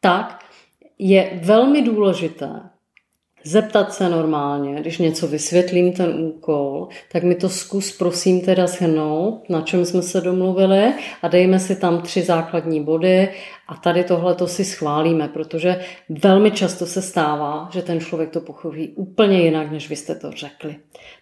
tak 0.00 0.44
je 0.98 1.30
velmi 1.42 1.82
důležité, 1.82 2.71
zeptat 3.44 3.94
se 3.94 4.08
normálně, 4.08 4.80
když 4.80 4.98
něco 4.98 5.26
vysvětlím 5.26 5.92
ten 5.92 6.14
úkol, 6.24 6.88
tak 7.12 7.22
mi 7.22 7.34
to 7.34 7.48
zkus 7.48 7.96
prosím 7.98 8.40
teda 8.40 8.66
shrnout, 8.66 9.50
na 9.50 9.60
čem 9.60 9.84
jsme 9.84 10.02
se 10.02 10.20
domluvili 10.20 10.92
a 11.22 11.28
dejme 11.28 11.58
si 11.58 11.76
tam 11.76 12.00
tři 12.00 12.22
základní 12.22 12.84
body 12.84 13.28
a 13.68 13.74
tady 13.74 14.04
tohle 14.04 14.34
to 14.34 14.46
si 14.46 14.64
schválíme, 14.64 15.28
protože 15.28 15.80
velmi 16.08 16.50
často 16.50 16.86
se 16.86 17.02
stává, 17.02 17.68
že 17.72 17.82
ten 17.82 18.00
člověk 18.00 18.30
to 18.30 18.40
pochopí 18.40 18.88
úplně 18.88 19.40
jinak, 19.40 19.72
než 19.72 19.88
vy 19.88 19.96
jste 19.96 20.14
to 20.14 20.30
řekli. 20.30 20.76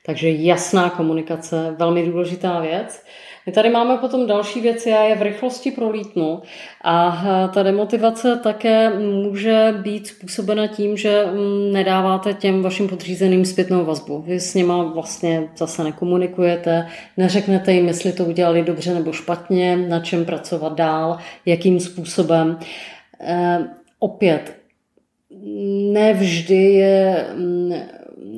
Takže 0.07 0.31
jasná 0.31 0.91
komunikace, 0.91 1.75
velmi 1.79 2.07
důležitá 2.07 2.61
věc. 2.61 3.03
My 3.51 3.55
tady 3.55 3.71
máme 3.71 3.99
potom 3.99 4.27
další 4.27 4.61
věci, 4.61 4.91
já 4.91 5.03
je 5.03 5.17
v 5.17 5.23
rychlosti 5.23 5.71
prolítnu. 5.71 6.43
A 6.85 7.51
ta 7.55 7.63
demotivace 7.63 8.37
také 8.37 8.91
může 8.99 9.75
být 9.83 10.07
způsobena 10.07 10.67
tím, 10.67 10.97
že 10.97 11.25
mm, 11.27 11.73
nedáváte 11.73 12.35
těm 12.35 12.63
vašim 12.63 12.89
podřízeným 12.89 13.45
zpětnou 13.45 13.85
vazbu. 13.85 14.23
Vy 14.23 14.41
s 14.41 14.55
nima 14.55 14.83
vlastně 14.83 15.49
zase 15.57 15.85
nekomunikujete, 15.85 16.87
neřeknete 17.17 17.73
jim, 17.73 17.87
jestli 17.87 18.13
to 18.13 18.25
udělali 18.25 18.63
dobře 18.63 18.95
nebo 18.95 19.13
špatně, 19.13 19.77
na 19.77 20.01
čem 20.01 20.25
pracovat 20.25 20.73
dál, 20.73 21.19
jakým 21.47 21.81
způsobem. 21.81 22.59
E, 23.21 23.59
opět, 23.99 24.57
nevždy 25.93 26.73
je 26.73 27.27
mm, 27.35 27.73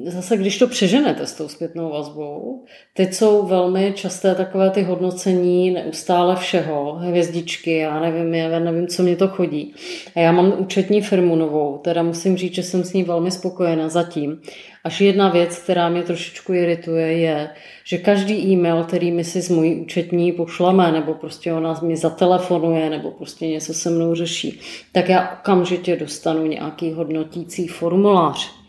zase 0.07 0.37
když 0.37 0.59
to 0.59 0.67
přeženete 0.67 1.27
s 1.27 1.33
tou 1.33 1.49
zpětnou 1.49 1.91
vazbou, 1.91 2.65
teď 2.95 3.15
jsou 3.15 3.47
velmi 3.47 3.93
časté 3.97 4.35
takové 4.35 4.71
ty 4.71 4.83
hodnocení 4.83 5.71
neustále 5.71 6.37
všeho, 6.37 6.93
hvězdičky, 6.93 7.77
já 7.77 8.01
nevím, 8.01 8.35
já 8.35 8.59
nevím, 8.59 8.87
co 8.87 9.03
mě 9.03 9.17
to 9.17 9.29
chodí. 9.29 9.75
A 10.17 10.21
já 10.21 10.33
mám 10.33 10.55
účetní 10.59 11.03
firmu 11.03 11.37
novou, 11.37 11.79
teda 11.79 12.03
musím 12.03 12.37
říct, 12.37 12.55
že 12.55 12.63
jsem 12.63 12.85
s 12.85 12.93
ní 12.93 13.05
velmi 13.05 13.31
spokojená 13.31 13.89
zatím. 13.89 14.41
Až 14.85 15.01
jedna 15.01 15.29
věc, 15.29 15.59
která 15.59 15.89
mě 15.89 16.03
trošičku 16.03 16.53
irituje, 16.53 17.13
je, 17.13 17.51
že 17.85 17.99
každý 17.99 18.35
e-mail, 18.35 18.85
který 18.85 19.11
mi 19.11 19.25
si 19.25 19.43
z 19.43 19.51
mojí 19.51 19.75
účetní 19.75 20.33
pošleme, 20.33 20.93
nebo 20.93 21.15
prostě 21.15 21.53
ona 21.53 21.81
mi 21.83 21.97
zatelefonuje, 21.97 22.91
nebo 22.91 23.11
prostě 23.11 23.47
něco 23.47 23.75
se 23.75 23.91
mnou 23.91 24.15
řeší, 24.15 24.61
tak 24.93 25.09
já 25.09 25.39
okamžitě 25.41 25.97
dostanu 25.97 26.47
nějaký 26.47 26.93
hodnotící 26.93 27.69
formulář 27.69 28.62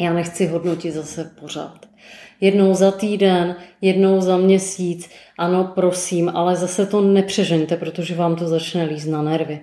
Já 0.00 0.12
nechci 0.12 0.46
hodnotit 0.46 0.90
zase 0.90 1.30
pořád. 1.40 1.86
Jednou 2.40 2.74
za 2.74 2.90
týden, 2.90 3.56
jednou 3.80 4.20
za 4.20 4.36
měsíc, 4.36 5.10
ano, 5.38 5.72
prosím, 5.74 6.28
ale 6.34 6.56
zase 6.56 6.86
to 6.86 7.00
nepřežeňte, 7.00 7.76
protože 7.76 8.14
vám 8.14 8.36
to 8.36 8.48
začne 8.48 8.84
lízt 8.84 9.06
na 9.08 9.22
nervy. 9.22 9.60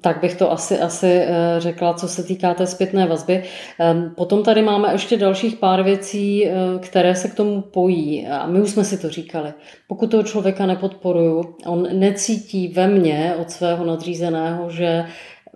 Tak 0.00 0.20
bych 0.20 0.34
to 0.34 0.52
asi, 0.52 0.78
asi 0.78 1.06
eh, 1.06 1.34
řekla, 1.58 1.94
co 1.94 2.08
se 2.08 2.22
týká 2.22 2.54
té 2.54 2.66
zpětné 2.66 3.06
vazby. 3.06 3.42
Ehm, 3.78 4.12
potom 4.16 4.42
tady 4.42 4.62
máme 4.62 4.92
ještě 4.92 5.16
dalších 5.16 5.56
pár 5.56 5.82
věcí, 5.82 6.46
eh, 6.46 6.52
které 6.80 7.14
se 7.14 7.28
k 7.28 7.34
tomu 7.34 7.60
pojí. 7.60 8.26
A 8.26 8.46
my 8.46 8.60
už 8.60 8.70
jsme 8.70 8.84
si 8.84 8.98
to 8.98 9.08
říkali. 9.08 9.52
Pokud 9.88 10.10
toho 10.10 10.22
člověka 10.22 10.66
nepodporuju, 10.66 11.56
on 11.66 11.88
necítí 11.92 12.68
ve 12.68 12.88
mně 12.88 13.34
od 13.40 13.50
svého 13.50 13.84
nadřízeného, 13.84 14.70
že 14.70 15.04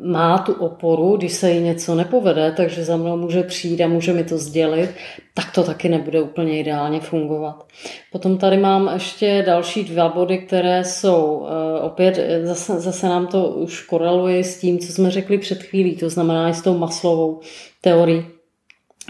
má 0.01 0.39
tu 0.39 0.53
oporu, 0.53 1.17
když 1.17 1.33
se 1.33 1.51
jí 1.51 1.61
něco 1.61 1.95
nepovede, 1.95 2.53
takže 2.57 2.85
za 2.85 2.97
mnou 2.97 3.17
může 3.17 3.43
přijít 3.43 3.81
a 3.81 3.89
může 3.89 4.13
mi 4.13 4.25
to 4.25 4.39
sdělit, 4.39 4.91
tak 5.35 5.53
to 5.55 5.63
taky 5.63 5.89
nebude 5.89 6.23
úplně 6.23 6.61
ideálně 6.61 7.01
fungovat. 7.01 7.67
Potom 8.13 8.39
tady 8.39 8.57
mám 8.57 8.91
ještě 8.95 9.43
další 9.47 9.85
dva 9.85 10.09
body, 10.09 10.39
které 10.39 10.85
jsou 10.85 11.47
eh, 11.47 11.81
opět, 11.81 12.19
eh, 12.19 12.47
zase, 12.47 12.81
zase 12.81 13.09
nám 13.09 13.27
to 13.27 13.51
už 13.51 13.83
koreluje 13.83 14.45
s 14.45 14.61
tím, 14.61 14.79
co 14.79 14.93
jsme 14.93 15.11
řekli 15.11 15.39
před 15.39 15.63
chvílí, 15.63 15.97
to 15.97 16.11
znamená 16.11 16.49
i 16.49 16.55
s 16.55 16.63
tou 16.63 16.79
maslovou 16.79 17.41
teorií, 17.81 18.27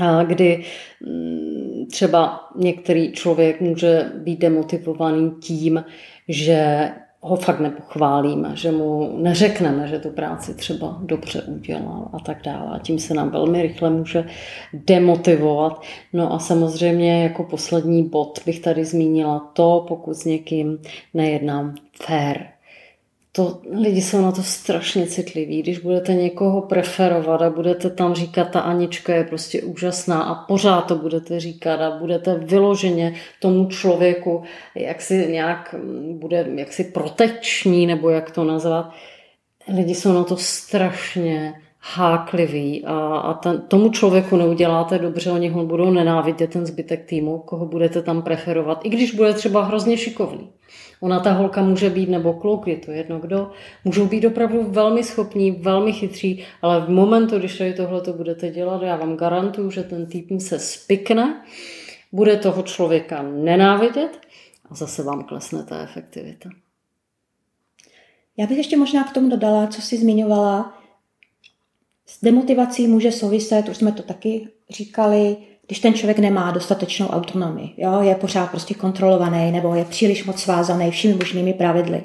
eh, 0.00 0.24
kdy 0.24 0.64
mm, 1.06 1.86
třeba 1.90 2.48
některý 2.56 3.12
člověk 3.12 3.60
může 3.60 4.12
být 4.14 4.38
demotivovaný 4.38 5.30
tím, 5.40 5.84
že 6.28 6.90
ho 7.20 7.36
fakt 7.36 7.60
nepochválíme, 7.60 8.50
že 8.54 8.72
mu 8.72 9.16
neřekneme, 9.18 9.88
že 9.88 9.98
tu 9.98 10.10
práci 10.10 10.54
třeba 10.54 10.98
dobře 11.02 11.42
udělal 11.42 12.08
a 12.12 12.18
tak 12.18 12.42
dále. 12.42 12.70
A 12.76 12.78
tím 12.78 12.98
se 12.98 13.14
nám 13.14 13.30
velmi 13.30 13.62
rychle 13.62 13.90
může 13.90 14.24
demotivovat. 14.72 15.82
No 16.12 16.32
a 16.32 16.38
samozřejmě 16.38 17.22
jako 17.22 17.44
poslední 17.44 18.08
bod 18.08 18.40
bych 18.46 18.60
tady 18.60 18.84
zmínila 18.84 19.50
to, 19.52 19.84
pokud 19.88 20.14
s 20.14 20.24
někým 20.24 20.78
nejednám 21.14 21.74
fair 22.02 22.38
to, 23.38 23.60
lidi 23.70 24.02
jsou 24.02 24.22
na 24.22 24.32
to 24.32 24.42
strašně 24.42 25.06
citliví. 25.06 25.62
Když 25.62 25.78
budete 25.78 26.14
někoho 26.14 26.62
preferovat 26.62 27.42
a 27.42 27.50
budete 27.50 27.90
tam 27.90 28.14
říkat, 28.14 28.50
ta 28.50 28.60
Anička 28.60 29.14
je 29.14 29.24
prostě 29.24 29.62
úžasná 29.62 30.22
a 30.22 30.34
pořád 30.34 30.82
to 30.82 30.94
budete 30.96 31.40
říkat 31.40 31.80
a 31.80 31.98
budete 31.98 32.34
vyloženě 32.34 33.14
tomu 33.40 33.66
člověku, 33.66 34.42
jak 34.74 35.00
si 35.00 35.32
nějak 35.32 35.74
bude 36.12 36.46
jaksi 36.54 36.84
proteční, 36.84 37.86
nebo 37.86 38.10
jak 38.10 38.30
to 38.30 38.44
nazvat, 38.44 38.90
lidi 39.74 39.94
jsou 39.94 40.12
na 40.12 40.24
to 40.24 40.36
strašně 40.36 41.54
háklivý 41.80 42.84
a, 42.84 42.98
a 43.18 43.34
ten, 43.34 43.62
tomu 43.68 43.90
člověku 43.90 44.36
neuděláte 44.36 44.98
dobře, 44.98 45.30
oni 45.30 45.48
ho 45.48 45.66
budou 45.66 45.90
nenávidět, 45.90 46.50
ten 46.50 46.66
zbytek 46.66 47.04
týmu, 47.04 47.38
koho 47.38 47.66
budete 47.66 48.02
tam 48.02 48.22
preferovat, 48.22 48.80
i 48.84 48.88
když 48.88 49.14
bude 49.14 49.34
třeba 49.34 49.64
hrozně 49.64 49.96
šikovný. 49.96 50.50
Ona 51.00 51.20
ta 51.20 51.32
holka 51.32 51.62
může 51.62 51.90
být, 51.90 52.08
nebo 52.08 52.32
kluk, 52.32 52.66
je 52.66 52.76
to 52.76 52.90
jedno 52.90 53.18
kdo, 53.18 53.50
můžou 53.84 54.06
být 54.06 54.24
opravdu 54.24 54.62
velmi 54.62 55.04
schopní, 55.04 55.50
velmi 55.50 55.92
chytří, 55.92 56.44
ale 56.62 56.80
v 56.80 56.88
momentu, 56.88 57.38
když 57.38 57.58
tady 57.58 57.72
tohle 57.72 58.00
to 58.00 58.12
budete 58.12 58.50
dělat, 58.50 58.82
já 58.82 58.96
vám 58.96 59.16
garantuju, 59.16 59.70
že 59.70 59.82
ten 59.82 60.06
tým 60.06 60.40
se 60.40 60.58
spikne, 60.58 61.42
bude 62.12 62.36
toho 62.36 62.62
člověka 62.62 63.22
nenávidět 63.22 64.20
a 64.70 64.74
zase 64.74 65.02
vám 65.02 65.24
klesne 65.24 65.64
ta 65.64 65.80
efektivita. 65.80 66.48
Já 68.36 68.46
bych 68.46 68.56
ještě 68.56 68.76
možná 68.76 69.04
k 69.04 69.12
tomu 69.12 69.28
dodala, 69.28 69.66
co 69.66 69.82
jsi 69.82 69.96
zmiňovala. 69.96 70.78
S 72.10 72.24
demotivací 72.24 72.86
může 72.86 73.12
souviset, 73.12 73.68
už 73.68 73.76
jsme 73.76 73.92
to 73.92 74.02
taky 74.02 74.48
říkali, 74.70 75.36
když 75.66 75.80
ten 75.80 75.94
člověk 75.94 76.18
nemá 76.18 76.50
dostatečnou 76.50 77.08
autonomii, 77.08 77.74
jo, 77.76 78.00
je 78.00 78.14
pořád 78.14 78.50
prostě 78.50 78.74
kontrolovaný 78.74 79.52
nebo 79.52 79.74
je 79.74 79.84
příliš 79.84 80.24
moc 80.24 80.42
svázaný 80.42 80.90
všemi 80.90 81.14
možnými 81.14 81.54
pravidly. 81.54 82.02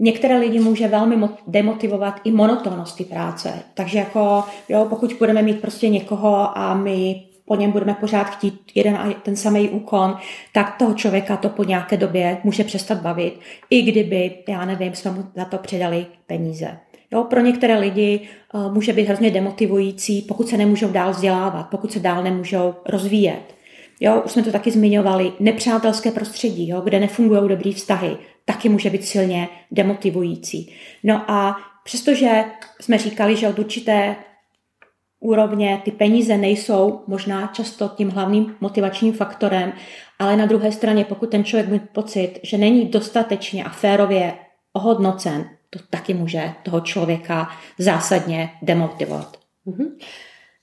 Některé 0.00 0.38
lidi 0.38 0.60
může 0.60 0.88
velmi 0.88 1.28
demotivovat 1.46 2.20
i 2.24 2.30
monotonnost 2.30 3.08
práce. 3.08 3.62
Takže 3.74 3.98
jako, 3.98 4.44
jo, 4.68 4.86
pokud 4.90 5.12
budeme 5.18 5.42
mít 5.42 5.60
prostě 5.60 5.88
někoho 5.88 6.58
a 6.58 6.74
my 6.74 7.22
po 7.44 7.54
něm 7.54 7.72
budeme 7.72 7.94
pořád 7.94 8.24
chtít 8.24 8.60
jeden 8.74 8.96
a 8.96 9.12
ten 9.22 9.36
samý 9.36 9.68
úkon, 9.68 10.16
tak 10.52 10.76
toho 10.78 10.94
člověka 10.94 11.36
to 11.36 11.48
po 11.48 11.64
nějaké 11.64 11.96
době 11.96 12.38
může 12.44 12.64
přestat 12.64 13.00
bavit, 13.00 13.40
i 13.70 13.82
kdyby, 13.82 14.38
já 14.48 14.64
nevím, 14.64 14.94
jsme 14.94 15.10
mu 15.10 15.24
za 15.36 15.44
to 15.44 15.58
předali 15.58 16.06
peníze. 16.26 16.78
Jo, 17.12 17.24
pro 17.24 17.40
některé 17.40 17.78
lidi 17.78 18.28
uh, 18.54 18.74
může 18.74 18.92
být 18.92 19.04
hrozně 19.04 19.30
demotivující, 19.30 20.22
pokud 20.22 20.48
se 20.48 20.56
nemůžou 20.56 20.88
dál 20.88 21.10
vzdělávat, 21.10 21.66
pokud 21.70 21.92
se 21.92 22.00
dál 22.00 22.22
nemůžou 22.22 22.74
rozvíjet. 22.86 23.54
Jo, 24.00 24.22
už 24.24 24.32
jsme 24.32 24.42
to 24.42 24.52
taky 24.52 24.70
zmiňovali, 24.70 25.32
nepřátelské 25.40 26.10
prostředí, 26.10 26.68
jo, 26.68 26.80
kde 26.80 27.00
nefungují 27.00 27.48
dobrý 27.48 27.72
vztahy, 27.72 28.16
taky 28.44 28.68
může 28.68 28.90
být 28.90 29.04
silně 29.04 29.48
demotivující. 29.70 30.74
No 31.04 31.30
a 31.30 31.56
přestože 31.84 32.44
jsme 32.80 32.98
říkali, 32.98 33.36
že 33.36 33.48
od 33.48 33.58
určité 33.58 34.16
úrovně 35.20 35.80
ty 35.84 35.90
peníze 35.90 36.36
nejsou 36.36 37.00
možná 37.06 37.46
často 37.46 37.88
tím 37.88 38.10
hlavním 38.10 38.56
motivačním 38.60 39.12
faktorem, 39.12 39.72
ale 40.18 40.36
na 40.36 40.46
druhé 40.46 40.72
straně, 40.72 41.04
pokud 41.04 41.30
ten 41.30 41.44
člověk 41.44 41.68
má 41.68 41.78
pocit, 41.92 42.40
že 42.42 42.58
není 42.58 42.84
dostatečně 42.84 43.64
a 43.64 43.68
férově 43.68 44.34
ohodnocen, 44.72 45.55
to 45.78 45.84
taky 45.90 46.14
může 46.14 46.52
toho 46.62 46.80
člověka 46.80 47.48
zásadně 47.78 48.50
demotivovat. 48.62 49.36
Mm-hmm. 49.66 49.88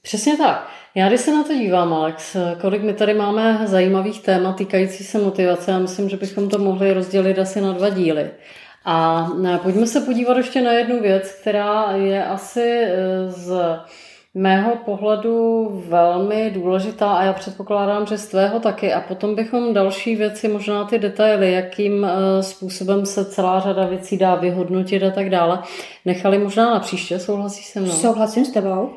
Přesně 0.02 0.38
tak. 0.38 0.70
Já 0.96 1.08
když 1.08 1.22
se 1.22 1.32
na 1.32 1.44
to 1.44 1.54
dívám, 1.54 1.94
Alex, 1.94 2.36
kolik 2.62 2.82
my 2.82 2.94
tady 2.94 3.14
máme 3.14 3.62
zajímavých 3.66 4.22
témat 4.22 4.56
týkající 4.56 5.04
se 5.04 5.20
motivace, 5.20 5.72
já 5.72 5.80
myslím, 5.80 6.10
že 6.10 6.18
bychom 6.18 6.50
to 6.50 6.58
mohli 6.58 6.94
rozdělit 6.94 7.40
asi 7.40 7.62
na 7.62 7.72
dva 7.72 7.90
díly. 7.90 8.32
A 8.86 9.28
pojďme 9.64 9.88
se 9.88 10.02
podívat 10.02 10.38
ještě 10.38 10.62
na 10.62 10.72
jednu 10.72 11.02
věc, 11.02 11.32
která 11.42 11.92
je 11.92 12.26
asi 12.26 12.62
e, 12.62 13.32
z 13.32 13.52
mého 14.34 14.76
pohledu 14.76 15.70
velmi 15.88 16.52
důležitá 16.52 17.14
a 17.14 17.24
já 17.24 17.34
předpokládám, 17.34 18.06
že 18.06 18.18
z 18.18 18.28
tvého 18.28 18.60
taky. 18.60 18.94
A 18.94 19.02
potom 19.02 19.36
bychom 19.36 19.74
další 19.74 20.16
věci, 20.16 20.48
možná 20.48 20.86
ty 20.86 21.00
detaily, 21.00 21.52
jakým 21.52 22.06
eh, 22.06 22.44
způsobem 22.44 23.06
se 23.06 23.26
celá 23.26 23.60
řada 23.60 23.88
věcí 23.88 24.18
dá 24.18 24.36
vyhodnotit 24.36 25.04
a 25.04 25.12
tak 25.12 25.30
dále, 25.30 25.64
nechali 26.06 26.38
možná 26.38 26.74
na 26.74 26.80
příště. 26.80 27.20
Souhlasíš 27.20 27.66
se 27.66 27.80
mnou? 27.80 27.92
Souhlasím 27.92 28.46
s 28.46 28.52
tebou. 28.52 28.90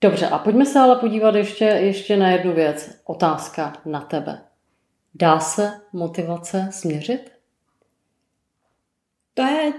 Dobře, 0.00 0.26
a 0.26 0.38
pojďme 0.38 0.66
se 0.66 0.78
ale 0.78 0.96
podívat 0.96 1.34
ještě, 1.34 1.64
ještě 1.64 2.16
na 2.16 2.30
jednu 2.30 2.52
věc. 2.52 3.00
Otázka 3.04 3.72
na 3.84 4.00
tebe. 4.00 4.40
Dá 5.14 5.40
se 5.40 5.72
motivace 5.92 6.68
změřit? 6.72 7.30
To 9.34 9.42
je 9.42 9.72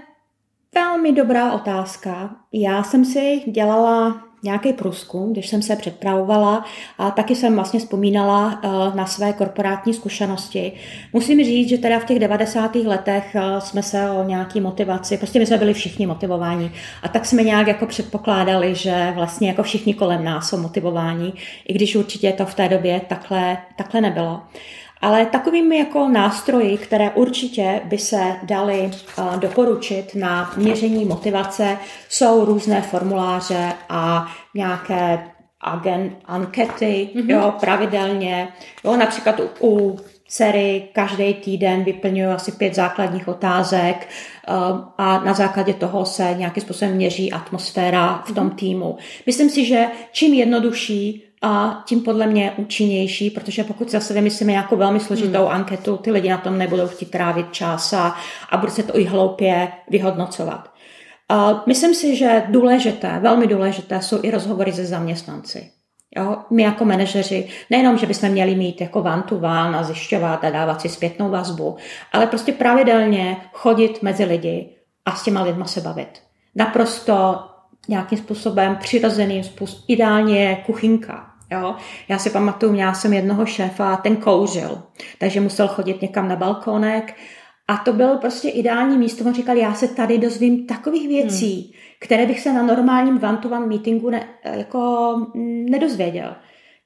velmi 0.74 1.12
dobrá 1.12 1.52
otázka. 1.52 2.36
Já 2.52 2.82
jsem 2.82 3.04
si 3.04 3.42
dělala 3.46 4.22
nějaký 4.46 4.72
průzkum, 4.72 5.32
když 5.32 5.48
jsem 5.48 5.62
se 5.62 5.76
připravovala 5.76 6.64
a 6.98 7.10
taky 7.10 7.34
jsem 7.34 7.54
vlastně 7.54 7.80
vzpomínala 7.80 8.60
eh, 8.62 8.68
na 8.96 9.06
své 9.06 9.32
korporátní 9.32 9.94
zkušenosti. 9.94 10.72
Musím 11.12 11.44
říct, 11.44 11.68
že 11.68 11.78
teda 11.78 11.98
v 11.98 12.04
těch 12.04 12.18
90. 12.18 12.74
letech 12.74 13.34
eh, 13.34 13.60
jsme 13.60 13.82
se 13.82 14.10
o 14.10 14.24
nějaký 14.24 14.60
motivaci, 14.60 15.16
prostě 15.16 15.38
my 15.38 15.46
jsme 15.46 15.58
byli 15.58 15.74
všichni 15.74 16.06
motivováni 16.06 16.72
a 17.02 17.08
tak 17.08 17.26
jsme 17.26 17.42
nějak 17.42 17.66
jako 17.66 17.86
předpokládali, 17.86 18.74
že 18.74 19.12
vlastně 19.14 19.48
jako 19.48 19.62
všichni 19.62 19.94
kolem 19.94 20.24
nás 20.24 20.48
jsou 20.48 20.56
motivováni, 20.56 21.32
i 21.68 21.72
když 21.72 21.96
určitě 21.96 22.32
to 22.32 22.46
v 22.46 22.54
té 22.54 22.68
době 22.68 23.00
takhle, 23.08 23.58
takhle 23.76 24.00
nebylo. 24.00 24.40
Ale 25.00 25.26
takovými 25.26 25.78
jako 25.78 26.08
nástroji, 26.08 26.78
které 26.78 27.10
určitě 27.10 27.80
by 27.84 27.98
se 27.98 28.36
daly 28.42 28.90
uh, 29.18 29.36
doporučit 29.36 30.14
na 30.14 30.52
měření 30.56 31.04
motivace, 31.04 31.78
jsou 32.08 32.44
různé 32.44 32.82
formuláře 32.82 33.72
a 33.88 34.26
nějaké 34.54 35.18
agent, 35.60 36.12
ankety, 36.24 37.10
mm-hmm. 37.14 37.30
jo, 37.30 37.54
pravidelně. 37.60 38.48
Jo, 38.84 38.96
například 38.96 39.40
u, 39.40 39.48
u 39.60 39.98
dcery 40.28 40.88
každý 40.92 41.34
týden 41.34 41.84
vyplňují 41.84 42.26
asi 42.26 42.52
pět 42.52 42.74
základních 42.74 43.28
otázek 43.28 44.08
uh, 44.48 44.54
a 44.98 45.24
na 45.24 45.34
základě 45.34 45.74
toho 45.74 46.04
se 46.04 46.34
nějakým 46.36 46.62
způsobem 46.62 46.94
měří 46.94 47.32
atmosféra 47.32 48.22
v 48.26 48.32
tom 48.32 48.46
mhm. 48.46 48.56
týmu. 48.56 48.96
Myslím 49.26 49.50
si, 49.50 49.64
že 49.64 49.86
čím 50.12 50.34
jednodušší 50.34 51.25
a 51.42 51.82
tím 51.86 52.00
podle 52.00 52.26
mě 52.26 52.52
účinnější, 52.56 53.30
protože 53.30 53.64
pokud 53.64 53.90
zase 53.90 54.14
vymyslíme 54.14 54.52
jako 54.52 54.76
velmi 54.76 55.00
složitou 55.00 55.42
hmm. 55.44 55.54
anketu, 55.54 55.96
ty 55.96 56.10
lidi 56.10 56.28
na 56.28 56.38
tom 56.38 56.58
nebudou 56.58 56.86
chtít 56.86 57.10
trávit 57.10 57.52
čas 57.52 57.92
a, 57.92 58.16
a 58.50 58.56
bude 58.56 58.72
se 58.72 58.82
to 58.82 58.98
i 58.98 59.04
hloupě 59.04 59.68
vyhodnocovat. 59.90 60.70
A 61.28 61.62
myslím 61.66 61.94
si, 61.94 62.16
že 62.16 62.42
důležité, 62.48 63.18
velmi 63.20 63.46
důležité 63.46 64.02
jsou 64.02 64.18
i 64.22 64.30
rozhovory 64.30 64.72
se 64.72 64.86
zaměstnanci. 64.86 65.70
Jo, 66.16 66.36
my 66.50 66.62
jako 66.62 66.84
manažeři, 66.84 67.48
nejenom, 67.70 67.98
že 67.98 68.06
bychom 68.06 68.28
měli 68.28 68.54
mít 68.54 68.80
jako 68.80 69.02
van 69.02 69.22
to 69.22 69.38
van 69.38 69.76
a 69.76 69.82
zjišťovat 69.82 70.44
a 70.44 70.50
dávat 70.50 70.80
si 70.80 70.88
zpětnou 70.88 71.30
vazbu, 71.30 71.76
ale 72.12 72.26
prostě 72.26 72.52
pravidelně 72.52 73.36
chodit 73.52 74.02
mezi 74.02 74.24
lidi 74.24 74.76
a 75.04 75.16
s 75.16 75.22
těma 75.22 75.42
lidma 75.42 75.64
se 75.64 75.80
bavit. 75.80 76.22
Naprosto 76.54 77.38
nějakým 77.88 78.18
způsobem 78.18 78.76
přirozeným 78.80 79.44
způsobem, 79.44 79.84
ideálně 79.88 80.62
kuchyňka. 80.66 81.30
Jo? 81.50 81.74
Já 82.08 82.18
si 82.18 82.30
pamatuju, 82.30 82.72
měla 82.72 82.94
jsem 82.94 83.12
jednoho 83.12 83.46
šéfa, 83.46 83.96
ten 83.96 84.16
kouřil, 84.16 84.82
takže 85.18 85.40
musel 85.40 85.68
chodit 85.68 86.02
někam 86.02 86.28
na 86.28 86.36
balkónek 86.36 87.14
a 87.68 87.76
to 87.76 87.92
bylo 87.92 88.18
prostě 88.18 88.48
ideální 88.48 88.98
místo. 88.98 89.24
On 89.24 89.34
říkal, 89.34 89.56
já 89.56 89.74
se 89.74 89.88
tady 89.88 90.18
dozvím 90.18 90.66
takových 90.66 91.08
věcí, 91.08 91.62
hmm. 91.62 91.72
které 92.00 92.26
bych 92.26 92.40
se 92.40 92.52
na 92.52 92.62
normálním 92.62 93.24
one-to-one 93.24 93.66
meetingu 93.66 94.10
ne, 94.10 94.28
jako 94.44 95.14
nedozvěděl. 95.70 96.36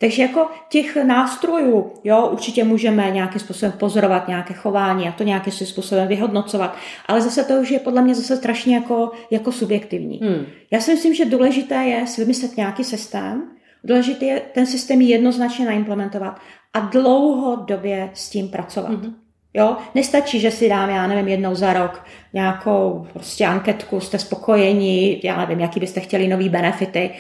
Takže 0.01 0.23
jako 0.23 0.47
těch 0.69 0.97
nástrojů, 0.97 1.93
jo, 2.05 2.29
určitě 2.33 2.65
můžeme 2.65 3.11
nějakým 3.11 3.41
způsobem 3.41 3.73
pozorovat 3.73 4.29
nějaké 4.29 4.55
chování 4.55 5.09
a 5.09 5.13
to 5.13 5.25
nějakým 5.25 5.53
způsobem 5.53 6.09
vyhodnocovat, 6.09 6.77
ale 7.07 7.21
zase 7.21 7.45
to 7.45 7.55
už 7.55 7.71
je 7.71 7.79
podle 7.79 8.03
mě 8.03 8.15
zase 8.15 8.37
strašně 8.37 8.75
jako, 8.75 9.11
jako 9.31 9.53
subjektivní. 9.53 10.21
Hmm. 10.23 10.47
Já 10.71 10.81
si 10.81 10.95
myslím, 10.95 11.15
že 11.15 11.25
důležité 11.25 11.75
je 11.75 12.07
si 12.07 12.21
vymyslet 12.21 12.57
nějaký 12.57 12.85
systém, 12.85 13.43
důležité 13.85 14.25
je 14.25 14.41
ten 14.41 14.67
systém 14.67 15.01
jednoznačně 15.01 15.67
naimplementovat 15.67 16.41
a 16.75 16.81
dlouhodobě 16.81 18.11
s 18.15 18.31
tím 18.31 18.49
pracovat. 18.49 18.91
Hmm. 18.91 19.15
Jo, 19.55 19.77
nestačí, 19.95 20.41
že 20.41 20.51
si 20.51 20.69
dám, 20.69 20.91
já 20.91 21.07
nevím, 21.07 21.29
jednou 21.29 21.55
za 21.55 21.73
rok 21.73 22.05
nějakou 22.33 23.07
prostě 23.13 23.47
anketku, 23.47 24.01
jste 24.01 24.19
spokojení, 24.19 25.21
já 25.25 25.37
nevím, 25.37 25.61
jaký 25.61 25.81
byste 25.81 26.01
chtěli 26.01 26.29
nový 26.29 26.49
benefity, 26.49 27.11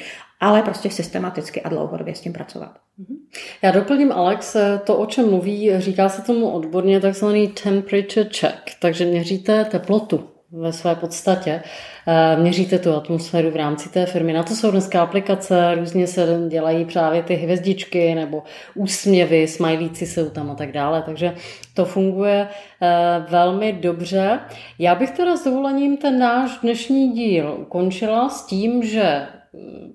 ale 0.41 0.63
prostě 0.63 0.91
systematicky 0.91 1.63
a 1.63 1.69
dlouhodobě 1.69 2.15
s 2.15 2.21
tím 2.21 2.33
pracovat. 2.33 2.73
Mhm. 2.99 3.17
Já 3.63 3.71
doplním 3.71 4.13
Alex, 4.13 4.57
to, 4.85 4.97
o 4.97 5.07
čem 5.07 5.31
mluví, 5.31 5.71
říká 5.79 6.09
se 6.09 6.23
tomu 6.23 6.51
odborně 6.51 7.01
takzvaný 7.01 7.49
temperature 7.49 8.29
check, 8.41 8.71
takže 8.81 9.05
měříte 9.05 9.65
teplotu 9.65 10.31
ve 10.53 10.73
své 10.73 10.95
podstatě. 10.95 11.63
Eh, 12.07 12.37
měříte 12.37 12.79
tu 12.79 12.95
atmosféru 12.95 13.51
v 13.51 13.57
rámci 13.57 13.89
té 13.89 14.07
firmy. 14.07 14.33
Na 14.33 14.43
to 14.43 14.55
jsou 14.55 14.71
dneska 14.71 15.03
aplikace, 15.03 15.75
různě 15.75 16.07
se 16.07 16.27
dělají 16.49 16.85
právě 16.85 17.23
ty 17.23 17.35
hvězdičky 17.35 18.15
nebo 18.15 18.43
úsměvy, 18.75 19.49
smajlíci 19.49 20.07
jsou 20.07 20.31
tam 20.31 20.51
a 20.51 20.55
tak 20.55 20.73
dále, 20.73 21.03
takže 21.03 21.35
to 21.75 21.85
funguje 21.85 22.49
eh, 22.83 23.25
velmi 23.29 23.73
dobře. 23.73 24.41
Já 24.79 24.95
bych 24.95 25.11
teda 25.11 25.37
s 25.37 25.45
dovolením 25.45 25.97
ten 25.97 26.19
náš 26.19 26.59
dnešní 26.63 27.13
díl 27.13 27.57
ukončila 27.59 28.29
s 28.29 28.47
tím, 28.47 28.83
že 28.83 29.27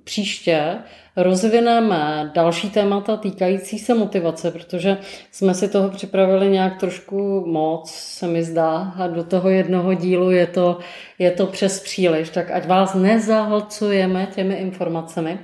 příště 0.03 0.77
rozvineme 1.15 2.31
další 2.33 2.69
témata 2.69 3.17
týkající 3.17 3.79
se 3.79 3.93
motivace, 3.93 4.51
protože 4.51 4.97
jsme 5.31 5.53
si 5.53 5.69
toho 5.69 5.89
připravili 5.89 6.49
nějak 6.49 6.79
trošku 6.79 7.45
moc, 7.47 7.91
se 7.91 8.27
mi 8.27 8.43
zdá, 8.43 8.93
a 8.97 9.07
do 9.07 9.23
toho 9.23 9.49
jednoho 9.49 9.93
dílu 9.93 10.31
je 10.31 10.47
to, 10.47 10.79
je 11.19 11.31
to 11.31 11.47
přes 11.47 11.79
příliš, 11.79 12.29
tak 12.29 12.51
ať 12.51 12.67
vás 12.67 12.93
nezahlcujeme 12.93 14.27
těmi 14.35 14.55
informacemi. 14.55 15.39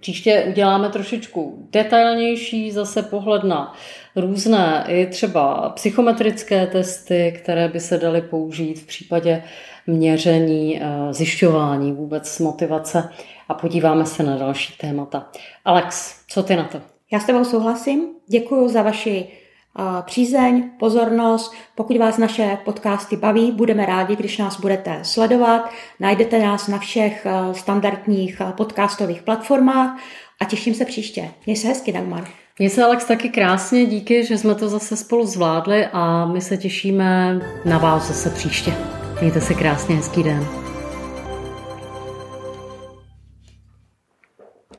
Příště 0.00 0.44
uděláme 0.48 0.88
trošičku 0.88 1.68
detailnější 1.72 2.70
zase 2.70 3.02
pohled 3.02 3.44
na 3.44 3.74
různé 4.16 4.84
i 4.88 5.06
třeba 5.06 5.68
psychometrické 5.68 6.66
testy, 6.66 7.40
které 7.42 7.68
by 7.68 7.80
se 7.80 7.98
daly 7.98 8.22
použít 8.22 8.78
v 8.78 8.86
případě 8.86 9.42
měření, 9.86 10.82
eh, 10.82 10.88
zjišťování 11.10 11.92
vůbec 11.92 12.38
motivace 12.38 13.08
a 13.48 13.54
podíváme 13.54 14.06
se 14.06 14.22
na 14.22 14.36
další 14.36 14.76
témata. 14.76 15.30
Alex, 15.64 16.16
co 16.28 16.42
ty 16.42 16.56
na 16.56 16.64
to? 16.64 16.80
Já 17.12 17.20
s 17.20 17.26
tebou 17.26 17.44
souhlasím. 17.44 18.00
Děkuji 18.28 18.68
za 18.68 18.82
vaši 18.82 19.28
přízeň, 20.02 20.70
pozornost. 20.78 21.52
Pokud 21.74 21.96
vás 21.96 22.18
naše 22.18 22.58
podcasty 22.64 23.16
baví, 23.16 23.52
budeme 23.52 23.86
rádi, 23.86 24.16
když 24.16 24.38
nás 24.38 24.60
budete 24.60 24.98
sledovat. 25.02 25.70
Najdete 26.00 26.38
nás 26.38 26.68
na 26.68 26.78
všech 26.78 27.26
eh, 27.26 27.54
standardních 27.54 28.42
podcastových 28.56 29.22
platformách 29.22 29.98
a 30.40 30.44
těším 30.44 30.74
se 30.74 30.84
příště. 30.84 31.30
Měj 31.46 31.56
se 31.56 31.68
hezky, 31.68 31.92
Dagmar. 31.92 32.24
Mně 32.58 32.70
se 32.70 32.84
Alex 32.84 33.04
taky 33.04 33.28
krásně, 33.28 33.86
díky, 33.86 34.24
že 34.24 34.38
jsme 34.38 34.54
to 34.54 34.68
zase 34.68 34.96
spolu 34.96 35.26
zvládli 35.26 35.86
a 35.92 36.26
my 36.26 36.40
se 36.40 36.56
těšíme 36.56 37.40
na 37.64 37.78
vás 37.78 38.08
zase 38.08 38.30
příště. 38.30 38.74
Mějte 39.20 39.40
se 39.40 39.54
krásně, 39.54 39.96
hezký 39.96 40.22
den. 40.22 40.65